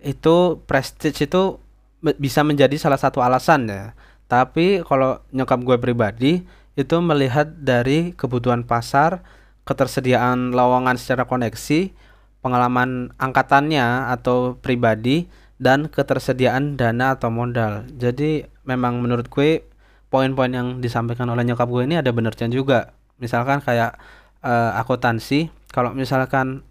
itu 0.00 0.60
prestige 0.64 1.28
itu 1.28 1.60
bisa 2.00 2.40
menjadi 2.40 2.76
salah 2.80 2.96
satu 3.00 3.20
alasan 3.20 3.68
ya. 3.68 3.84
Tapi 4.30 4.80
kalau 4.86 5.20
nyokap 5.34 5.60
gue 5.66 5.76
pribadi 5.76 6.32
itu 6.78 6.96
melihat 7.02 7.50
dari 7.60 8.14
kebutuhan 8.14 8.64
pasar 8.64 9.20
ketersediaan 9.68 10.50
lowongan 10.50 10.96
secara 10.96 11.28
koneksi, 11.28 11.92
pengalaman 12.40 13.14
angkatannya 13.20 14.10
atau 14.10 14.56
pribadi, 14.58 15.28
dan 15.60 15.92
ketersediaan 15.92 16.80
dana 16.80 17.14
atau 17.14 17.28
modal. 17.28 17.84
Jadi 17.94 18.48
memang 18.64 18.98
menurut 19.04 19.28
gue 19.28 19.62
poin-poin 20.08 20.50
yang 20.50 20.80
disampaikan 20.80 21.28
oleh 21.28 21.44
nyokap 21.44 21.68
gue 21.68 21.84
ini 21.84 22.00
ada 22.00 22.10
benernya 22.10 22.48
juga. 22.48 22.96
Misalkan 23.20 23.60
kayak 23.60 24.00
uh, 24.40 24.80
akuntansi, 24.80 25.52
kalau 25.70 25.92
misalkan 25.92 26.64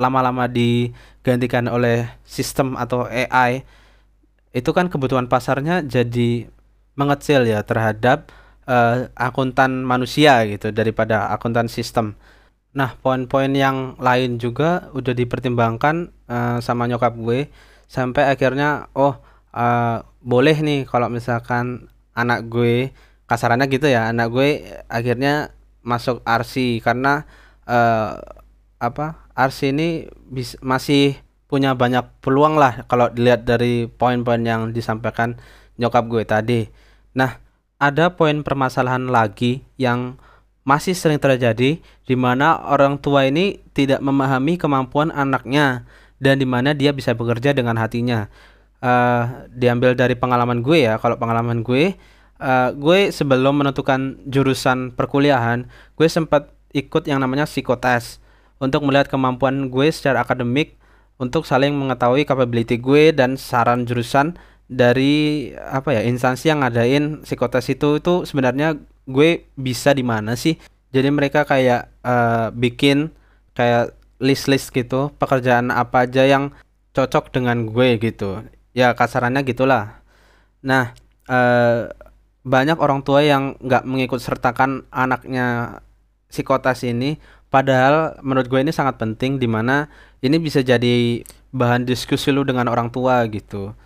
lama-lama 0.00 0.48
digantikan 0.48 1.68
oleh 1.68 2.08
sistem 2.24 2.74
atau 2.76 3.08
AI, 3.08 3.64
itu 4.52 4.70
kan 4.72 4.92
kebutuhan 4.92 5.28
pasarnya 5.28 5.80
jadi 5.80 6.48
mengecil 6.96 7.48
ya 7.48 7.64
terhadap 7.64 8.28
uh, 8.68 9.08
akuntan 9.16 9.82
manusia 9.82 10.44
gitu 10.44 10.70
daripada 10.70 11.32
akuntan 11.32 11.72
sistem. 11.72 12.14
Nah, 12.72 12.96
poin-poin 13.00 13.52
yang 13.52 14.00
lain 14.00 14.40
juga 14.40 14.88
udah 14.96 15.12
dipertimbangkan 15.12 16.08
uh, 16.28 16.58
sama 16.64 16.88
nyokap 16.88 17.16
gue 17.20 17.52
sampai 17.88 18.32
akhirnya 18.32 18.88
oh 18.96 19.20
uh, 19.52 20.00
boleh 20.24 20.56
nih 20.64 20.88
kalau 20.88 21.12
misalkan 21.12 21.92
anak 22.16 22.48
gue 22.48 22.92
kasarannya 23.28 23.68
gitu 23.68 23.88
ya, 23.88 24.08
anak 24.12 24.32
gue 24.32 24.64
akhirnya 24.88 25.52
masuk 25.84 26.24
RC 26.24 26.80
karena 26.80 27.24
uh, 27.68 28.16
apa? 28.80 29.21
RC 29.32 29.72
ini 29.72 29.88
masih 30.60 31.16
punya 31.52 31.76
banyak 31.76 32.08
peluang 32.24 32.56
lah 32.56 32.88
kalau 32.88 33.12
dilihat 33.12 33.44
dari 33.44 33.84
poin-poin 33.84 34.40
yang 34.40 34.72
disampaikan 34.72 35.36
nyokap 35.76 36.08
gue 36.08 36.24
tadi. 36.24 36.60
Nah, 37.12 37.36
ada 37.76 38.14
poin 38.16 38.40
permasalahan 38.40 39.10
lagi 39.10 39.60
yang 39.76 40.16
masih 40.62 40.94
sering 40.94 41.18
terjadi 41.18 41.82
di 41.82 42.16
mana 42.16 42.56
orang 42.70 42.96
tua 42.96 43.26
ini 43.26 43.58
tidak 43.74 43.98
memahami 43.98 44.54
kemampuan 44.56 45.10
anaknya 45.10 45.84
dan 46.22 46.38
di 46.38 46.46
mana 46.46 46.70
dia 46.72 46.94
bisa 46.94 47.12
bekerja 47.12 47.50
dengan 47.50 47.74
hatinya. 47.76 48.30
Uh, 48.82 49.46
diambil 49.50 49.94
dari 49.94 50.14
pengalaman 50.18 50.62
gue 50.62 50.86
ya, 50.86 50.98
kalau 50.98 51.14
pengalaman 51.18 51.62
gue, 51.62 51.94
uh, 52.38 52.70
gue 52.74 53.10
sebelum 53.10 53.62
menentukan 53.62 54.18
jurusan 54.26 54.94
perkuliahan, 54.94 55.66
gue 55.94 56.08
sempat 56.10 56.50
ikut 56.74 57.06
yang 57.06 57.22
namanya 57.22 57.46
psikotes 57.46 58.21
untuk 58.62 58.86
melihat 58.86 59.10
kemampuan 59.10 59.66
gue 59.66 59.90
secara 59.90 60.22
akademik 60.22 60.78
untuk 61.18 61.42
saling 61.42 61.74
mengetahui 61.74 62.22
capability 62.22 62.78
gue 62.78 63.10
dan 63.10 63.34
saran 63.34 63.82
jurusan 63.82 64.38
dari 64.70 65.50
apa 65.58 65.98
ya 65.98 66.06
instansi 66.06 66.48
yang 66.48 66.62
ngadain 66.62 67.26
psikotes 67.26 67.66
itu 67.74 67.98
itu 67.98 68.22
sebenarnya 68.22 68.78
gue 69.10 69.50
bisa 69.58 69.90
di 69.90 70.06
mana 70.06 70.38
sih? 70.38 70.56
Jadi 70.94 71.08
mereka 71.10 71.42
kayak 71.42 71.90
uh, 72.06 72.54
bikin 72.54 73.10
kayak 73.58 73.98
list-list 74.22 74.70
gitu 74.70 75.10
pekerjaan 75.18 75.74
apa 75.74 76.06
aja 76.06 76.22
yang 76.22 76.54
cocok 76.94 77.34
dengan 77.34 77.66
gue 77.66 77.98
gitu. 77.98 78.46
Ya 78.72 78.94
kasarannya 78.94 79.42
gitulah. 79.42 80.00
Nah 80.62 80.94
uh, 81.26 81.90
banyak 82.46 82.78
orang 82.78 83.02
tua 83.02 83.26
yang 83.26 83.58
nggak 83.58 83.84
mengikut 83.86 84.22
sertakan 84.22 84.86
anaknya 84.94 85.78
psikotes 86.32 86.86
ini 86.86 87.20
padahal 87.52 88.16
menurut 88.24 88.48
gue 88.48 88.64
ini 88.64 88.72
sangat 88.72 88.96
penting 88.96 89.36
di 89.36 89.44
mana 89.44 89.92
ini 90.24 90.40
bisa 90.40 90.64
jadi 90.64 91.20
bahan 91.52 91.84
diskusi 91.84 92.32
lu 92.32 92.48
dengan 92.48 92.72
orang 92.72 92.88
tua 92.88 93.28
gitu 93.28 93.76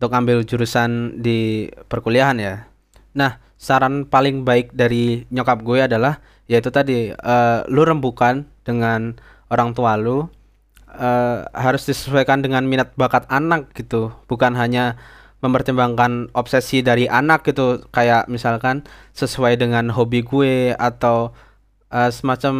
untuk 0.00 0.10
ambil 0.16 0.40
jurusan 0.40 1.20
di 1.20 1.68
perkuliahan 1.92 2.40
ya. 2.40 2.64
Nah 3.12 3.36
saran 3.60 4.08
paling 4.08 4.48
baik 4.48 4.72
dari 4.72 5.28
nyokap 5.28 5.60
gue 5.60 5.84
adalah 5.84 6.24
yaitu 6.48 6.72
tadi 6.72 7.12
uh, 7.12 7.60
lu 7.68 7.84
rembukan 7.84 8.48
dengan 8.64 9.20
orang 9.52 9.76
tua 9.76 10.00
lu 10.00 10.24
uh, 10.96 11.44
harus 11.52 11.84
disesuaikan 11.84 12.40
dengan 12.40 12.64
minat 12.64 12.96
bakat 12.96 13.28
anak 13.28 13.68
gitu. 13.76 14.16
Bukan 14.24 14.56
hanya 14.56 14.96
mempertimbangkan 15.44 16.32
obsesi 16.32 16.80
dari 16.80 17.04
anak 17.04 17.44
gitu 17.44 17.84
kayak 17.92 18.28
misalkan 18.32 18.84
sesuai 19.12 19.60
dengan 19.60 19.92
hobi 19.92 20.24
gue 20.24 20.72
atau 20.76 21.36
uh, 21.90 22.10
semacam 22.10 22.54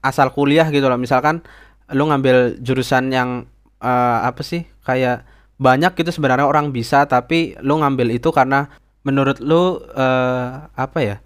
asal 0.00 0.32
kuliah 0.32 0.68
gitu 0.72 0.88
loh 0.88 1.00
misalkan 1.00 1.44
lu 1.92 2.08
ngambil 2.08 2.60
jurusan 2.60 3.12
yang 3.12 3.46
uh, 3.82 4.26
apa 4.26 4.40
sih 4.42 4.66
kayak 4.82 5.24
banyak 5.60 5.92
gitu 5.94 6.10
sebenarnya 6.10 6.48
orang 6.48 6.72
bisa 6.72 7.04
tapi 7.04 7.56
lu 7.60 7.78
ngambil 7.80 8.16
itu 8.16 8.32
karena 8.32 8.72
menurut 9.04 9.38
lu 9.40 9.80
uh, 9.92 10.68
apa 10.72 10.98
ya 11.00 11.16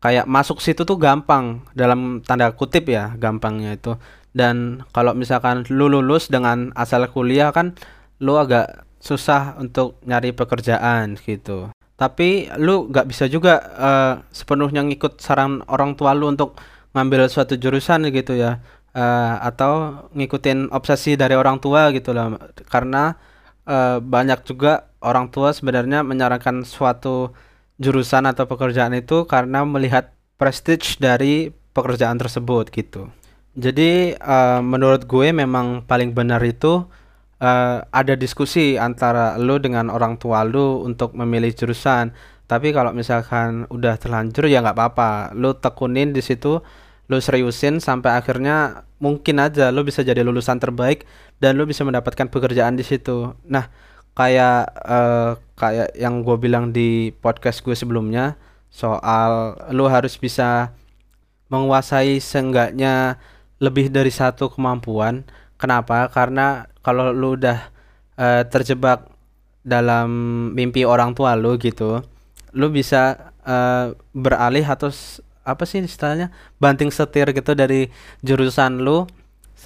kayak 0.00 0.24
masuk 0.24 0.62
situ 0.62 0.86
tuh 0.86 0.96
gampang 0.96 1.66
dalam 1.76 2.22
tanda 2.24 2.54
kutip 2.54 2.88
ya 2.88 3.12
gampangnya 3.18 3.76
itu 3.76 3.98
dan 4.30 4.86
kalau 4.94 5.12
misalkan 5.18 5.66
lu 5.68 5.90
lulus 5.90 6.30
dengan 6.30 6.70
asal 6.78 7.02
kuliah 7.10 7.50
kan 7.50 7.74
lu 8.22 8.38
agak 8.38 8.86
susah 9.00 9.56
untuk 9.56 9.98
nyari 10.04 10.30
pekerjaan 10.36 11.16
gitu. 11.18 11.72
Tapi 11.96 12.48
lu 12.60 12.88
gak 12.88 13.08
bisa 13.08 13.28
juga 13.28 13.60
uh, 13.76 14.14
sepenuhnya 14.32 14.84
ngikut 14.84 15.20
saran 15.20 15.60
orang 15.68 15.96
tua 15.96 16.16
lu 16.16 16.32
untuk 16.32 16.56
ngambil 16.96 17.30
suatu 17.30 17.54
jurusan 17.56 18.08
gitu 18.10 18.34
ya. 18.36 18.62
Uh, 18.90 19.38
atau 19.46 20.02
ngikutin 20.18 20.74
obsesi 20.74 21.14
dari 21.14 21.38
orang 21.38 21.62
tua 21.62 21.94
gitu 21.94 22.10
lah 22.10 22.34
karena 22.66 23.14
uh, 23.62 24.02
banyak 24.02 24.42
juga 24.42 24.90
orang 24.98 25.30
tua 25.30 25.54
sebenarnya 25.54 26.02
menyarankan 26.02 26.66
suatu 26.66 27.30
jurusan 27.78 28.26
atau 28.26 28.50
pekerjaan 28.50 28.92
itu 28.98 29.30
karena 29.30 29.62
melihat 29.62 30.10
prestige 30.36 30.98
dari 30.98 31.54
pekerjaan 31.70 32.18
tersebut 32.18 32.68
gitu. 32.74 33.08
Jadi 33.54 34.14
uh, 34.18 34.58
menurut 34.58 35.06
gue 35.06 35.30
memang 35.34 35.82
paling 35.86 36.10
benar 36.10 36.42
itu 36.42 36.86
uh, 37.40 37.76
ada 37.90 38.14
diskusi 38.14 38.76
antara 38.76 39.34
lu 39.40 39.58
dengan 39.58 39.88
orang 39.90 40.20
tua 40.20 40.46
lu 40.46 40.84
untuk 40.86 41.16
memilih 41.16 41.50
jurusan. 41.56 42.12
Tapi 42.50 42.74
kalau 42.74 42.90
misalkan 42.90 43.70
udah 43.70 43.94
terlanjur 43.94 44.50
ya 44.50 44.58
nggak 44.58 44.74
apa-apa. 44.74 45.10
Lu 45.38 45.54
tekunin 45.54 46.10
di 46.10 46.18
situ, 46.18 46.58
lu 47.06 47.16
seriusin 47.22 47.78
sampai 47.78 48.18
akhirnya 48.18 48.82
mungkin 48.98 49.38
aja 49.38 49.70
lu 49.70 49.86
bisa 49.86 50.02
jadi 50.02 50.26
lulusan 50.26 50.58
terbaik 50.58 51.06
dan 51.38 51.54
lu 51.54 51.62
bisa 51.62 51.86
mendapatkan 51.86 52.26
pekerjaan 52.26 52.74
di 52.74 52.82
situ. 52.82 53.38
Nah, 53.46 53.70
kayak 54.18 54.66
uh, 54.82 55.38
kayak 55.54 55.94
yang 55.94 56.26
gue 56.26 56.36
bilang 56.42 56.74
di 56.74 57.14
podcast 57.22 57.62
gue 57.62 57.78
sebelumnya 57.78 58.34
soal 58.66 59.54
lu 59.70 59.86
harus 59.86 60.18
bisa 60.18 60.74
menguasai 61.54 62.18
seenggaknya 62.18 63.22
lebih 63.62 63.94
dari 63.94 64.10
satu 64.10 64.50
kemampuan. 64.50 65.22
Kenapa? 65.54 66.10
Karena 66.10 66.66
kalau 66.82 67.14
lu 67.14 67.38
udah 67.38 67.70
uh, 68.18 68.42
terjebak 68.50 69.06
dalam 69.62 70.10
mimpi 70.58 70.82
orang 70.82 71.14
tua 71.14 71.38
lu 71.38 71.54
gitu 71.54 72.02
lu 72.52 72.70
bisa 72.70 73.32
uh, 73.46 73.94
beralih 74.14 74.64
atau 74.66 74.90
apa 75.46 75.64
sih 75.64 75.80
istilahnya 75.82 76.30
banting 76.60 76.92
setir 76.92 77.30
gitu 77.32 77.56
dari 77.56 77.88
jurusan 78.20 78.82
lu 78.82 79.06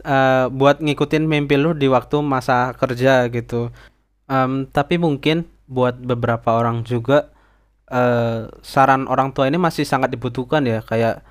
uh, 0.04 0.46
buat 0.48 0.80
ngikutin 0.80 1.24
mimpi 1.26 1.58
lu 1.58 1.74
di 1.74 1.90
waktu 1.90 2.22
masa 2.22 2.72
kerja 2.78 3.26
gitu 3.28 3.74
um, 4.30 4.68
tapi 4.70 4.96
mungkin 4.96 5.44
buat 5.64 5.96
beberapa 5.96 6.54
orang 6.54 6.84
juga 6.84 7.32
uh, 7.90 8.48
saran 8.60 9.08
orang 9.08 9.32
tua 9.32 9.48
ini 9.48 9.56
masih 9.56 9.82
sangat 9.88 10.12
dibutuhkan 10.12 10.62
ya 10.64 10.84
kayak 10.84 11.24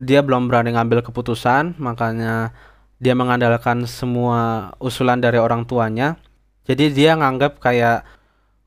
dia 0.00 0.24
belum 0.24 0.48
berani 0.48 0.72
ngambil 0.72 1.04
keputusan 1.04 1.76
makanya 1.76 2.56
dia 3.00 3.16
mengandalkan 3.16 3.88
semua 3.88 4.70
usulan 4.76 5.16
dari 5.16 5.40
orang 5.40 5.64
tuanya. 5.64 6.20
Jadi 6.68 6.92
dia 6.92 7.16
nganggap 7.16 7.56
kayak 7.58 8.04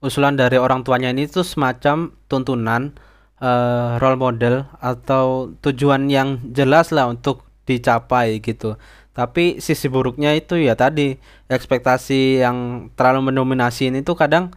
usulan 0.03 0.35
dari 0.35 0.59
orang 0.59 0.83
tuanya 0.83 1.15
ini 1.15 1.31
tuh 1.31 1.47
semacam 1.47 2.11
tuntunan 2.27 2.91
uh, 3.39 3.95
role 4.03 4.19
model 4.19 4.67
atau 4.83 5.55
tujuan 5.63 6.11
yang 6.11 6.43
jelas 6.51 6.91
lah 6.91 7.07
untuk 7.07 7.47
dicapai 7.63 8.43
gitu. 8.43 8.75
Tapi 9.15 9.63
sisi 9.63 9.87
buruknya 9.87 10.35
itu 10.35 10.59
ya 10.59 10.75
tadi 10.75 11.15
ekspektasi 11.47 12.43
yang 12.43 12.89
terlalu 12.99 13.31
mendominasi 13.31 13.93
ini 13.93 14.03
tuh 14.03 14.19
kadang 14.19 14.51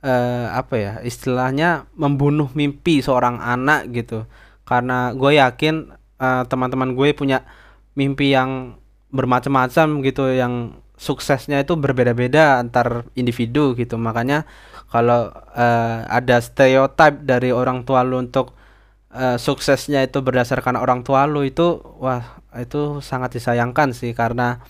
uh, 0.00 0.48
apa 0.56 0.74
ya 0.80 0.92
istilahnya 1.04 1.84
membunuh 1.92 2.48
mimpi 2.56 3.04
seorang 3.04 3.36
anak 3.44 3.92
gitu. 3.92 4.24
Karena 4.64 5.12
gue 5.12 5.36
yakin 5.36 5.92
uh, 6.16 6.42
teman-teman 6.48 6.96
gue 6.96 7.12
punya 7.12 7.44
mimpi 7.92 8.32
yang 8.32 8.80
bermacam-macam 9.12 10.00
gitu 10.02 10.24
yang 10.32 10.80
suksesnya 10.96 11.60
itu 11.60 11.76
berbeda-beda 11.76 12.60
antar 12.60 13.04
individu 13.12 13.76
gitu 13.76 14.00
makanya 14.00 14.48
kalau 14.96 15.28
uh, 15.52 15.98
ada 16.08 16.40
stereotip 16.40 17.20
dari 17.28 17.52
orang 17.52 17.84
tua 17.84 18.00
lu 18.00 18.16
untuk 18.24 18.56
uh, 19.12 19.36
suksesnya 19.36 20.08
itu 20.08 20.24
berdasarkan 20.24 20.80
orang 20.80 21.04
tua 21.04 21.28
lu 21.28 21.44
itu 21.44 21.84
wah 22.00 22.40
itu 22.56 23.04
sangat 23.04 23.36
disayangkan 23.36 23.92
sih 23.92 24.16
karena 24.16 24.64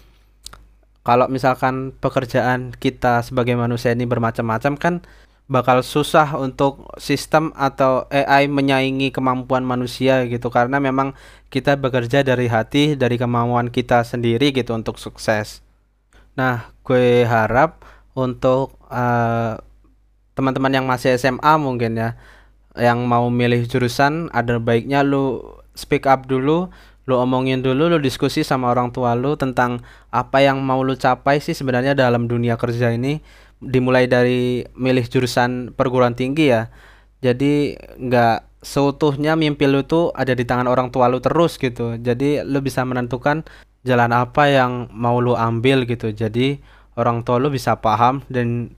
kalau 1.07 1.31
misalkan 1.31 1.95
pekerjaan 1.95 2.75
kita 2.75 3.23
sebagai 3.23 3.55
manusia 3.55 3.95
ini 3.95 4.03
bermacam-macam 4.11 4.75
kan 4.75 4.95
bakal 5.47 5.79
susah 5.87 6.35
untuk 6.35 6.91
sistem 6.99 7.55
atau 7.55 8.11
AI 8.11 8.51
menyaingi 8.51 9.15
kemampuan 9.15 9.62
manusia 9.62 10.27
gitu 10.27 10.51
karena 10.51 10.83
memang 10.83 11.15
kita 11.55 11.79
bekerja 11.79 12.27
dari 12.27 12.51
hati 12.51 12.99
dari 12.99 13.15
kemauan 13.15 13.71
kita 13.71 14.03
sendiri 14.03 14.51
gitu 14.51 14.75
untuk 14.75 14.99
sukses. 14.99 15.62
Nah, 16.35 16.75
gue 16.83 17.23
harap 17.23 17.87
untuk 18.19 18.75
uh, 18.91 19.55
teman-teman 20.37 20.70
yang 20.70 20.87
masih 20.87 21.16
SMA 21.16 21.53
mungkin 21.57 21.96
ya 21.96 22.14
yang 22.77 23.09
mau 23.09 23.33
milih 23.33 23.64
jurusan 23.64 24.29
ada 24.37 24.61
baiknya 24.61 25.01
lu 25.01 25.40
speak 25.72 26.05
up 26.05 26.29
dulu 26.29 26.68
lu 27.07 27.14
omongin 27.16 27.64
dulu 27.64 27.88
lu 27.88 27.99
diskusi 28.03 28.44
sama 28.44 28.68
orang 28.68 28.92
tua 28.92 29.16
lu 29.16 29.38
tentang 29.38 29.81
apa 30.12 30.44
yang 30.44 30.61
mau 30.61 30.85
lu 30.85 30.92
capai 30.99 31.40
sih 31.40 31.57
sebenarnya 31.57 31.96
dalam 31.96 32.29
dunia 32.29 32.61
kerja 32.61 32.92
ini 32.92 33.22
dimulai 33.61 34.05
dari 34.05 34.64
milih 34.77 35.07
jurusan 35.09 35.72
perguruan 35.72 36.12
tinggi 36.12 36.53
ya. 36.53 36.68
Jadi 37.25 37.77
nggak 37.79 38.61
seutuhnya 38.61 39.38
mimpi 39.38 39.64
lu 39.64 39.87
tuh 39.87 40.12
ada 40.12 40.37
di 40.37 40.44
tangan 40.44 40.68
orang 40.68 40.92
tua 40.92 41.09
lu 41.09 41.22
terus 41.22 41.57
gitu. 41.57 41.96
Jadi 41.96 42.44
lu 42.44 42.61
bisa 42.61 42.85
menentukan 42.85 43.46
jalan 43.87 44.12
apa 44.12 44.51
yang 44.51 44.92
mau 44.92 45.16
lu 45.22 45.33
ambil 45.38 45.88
gitu. 45.88 46.12
Jadi 46.12 46.61
orang 46.99 47.25
tua 47.25 47.40
lu 47.40 47.49
bisa 47.49 47.79
paham 47.81 48.20
dan 48.29 48.77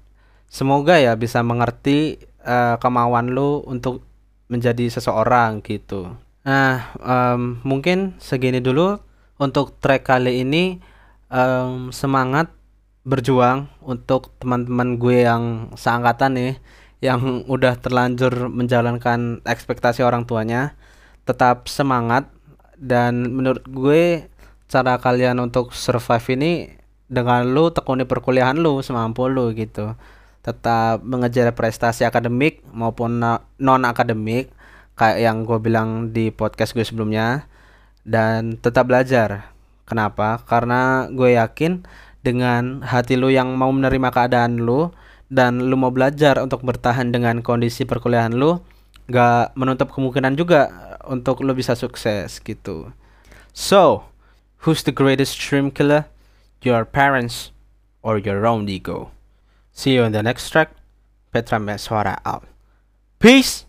semoga 0.49 0.97
ya 0.97 1.15
bisa 1.15 1.45
mengerti 1.45 2.19
uh, 2.43 2.81
kemauan 2.81 3.31
lu 3.33 3.63
untuk 3.69 4.05
menjadi 4.49 4.89
seseorang 4.89 5.61
gitu. 5.63 6.17
Nah 6.43 6.93
um, 6.99 7.61
mungkin 7.63 8.17
segini 8.19 8.59
dulu 8.59 8.99
untuk 9.37 9.77
track 9.79 10.09
kali 10.09 10.43
ini. 10.43 10.81
Um, 11.29 11.93
semangat 11.93 12.49
berjuang 13.05 13.69
untuk 13.85 14.33
teman-teman 14.41 14.97
gue 14.97 15.29
yang 15.29 15.69
seangkatan 15.77 16.41
nih 16.41 16.55
yang 17.05 17.45
udah 17.45 17.77
terlanjur 17.77 18.49
menjalankan 18.49 19.45
ekspektasi 19.45 20.01
orang 20.01 20.25
tuanya. 20.25 20.73
Tetap 21.29 21.69
semangat 21.69 22.33
dan 22.81 23.29
menurut 23.29 23.69
gue 23.69 24.25
cara 24.73 24.97
kalian 24.97 25.37
untuk 25.37 25.77
survive 25.77 26.25
ini 26.33 26.53
dengan 27.09 27.45
lu 27.45 27.69
tekuni 27.69 28.09
perkuliahan 28.09 28.57
lu 28.57 28.81
semampu 28.81 29.29
lu 29.29 29.53
gitu 29.53 29.97
tetap 30.43 31.03
mengejar 31.03 31.51
prestasi 31.53 32.07
akademik 32.07 32.63
maupun 32.71 33.21
non 33.59 33.83
akademik 33.85 34.49
kayak 34.99 35.19
yang 35.23 35.47
gue 35.47 35.59
bilang 35.63 36.11
di 36.11 36.35
podcast 36.35 36.75
gue 36.75 36.83
sebelumnya 36.83 37.47
dan 38.03 38.59
tetap 38.59 38.91
belajar. 38.91 39.55
Kenapa? 39.87 40.43
Karena 40.45 41.09
gue 41.09 41.39
yakin 41.39 41.87
dengan 42.21 42.83
hati 42.85 43.15
lu 43.15 43.31
yang 43.31 43.55
mau 43.55 43.71
menerima 43.71 44.11
keadaan 44.11 44.61
lu 44.61 44.91
dan 45.29 45.71
lu 45.71 45.77
mau 45.77 45.93
belajar 45.93 46.41
untuk 46.41 46.65
bertahan 46.65 47.13
dengan 47.13 47.41
kondisi 47.45 47.85
perkuliahan 47.85 48.35
lu 48.35 48.61
gak 49.09 49.57
menutup 49.57 49.89
kemungkinan 49.93 50.37
juga 50.37 50.69
untuk 51.09 51.41
lu 51.41 51.57
bisa 51.57 51.73
sukses 51.73 52.41
gitu. 52.41 52.93
So 53.57 54.09
who's 54.65 54.85
the 54.85 54.93
greatest 54.93 55.41
dream 55.41 55.73
killer? 55.73 56.11
Your 56.61 56.83
parents 56.83 57.55
or 58.03 58.19
your 58.19 58.43
own 58.45 58.67
ego 58.67 59.15
see 59.79 59.95
you 59.95 60.03
in 60.03 60.11
the 60.11 60.23
next 60.23 60.51
track. 60.51 60.75
Petra 61.31 61.61
Meswara 61.61 62.19
out. 62.27 62.49
Peace 63.21 63.65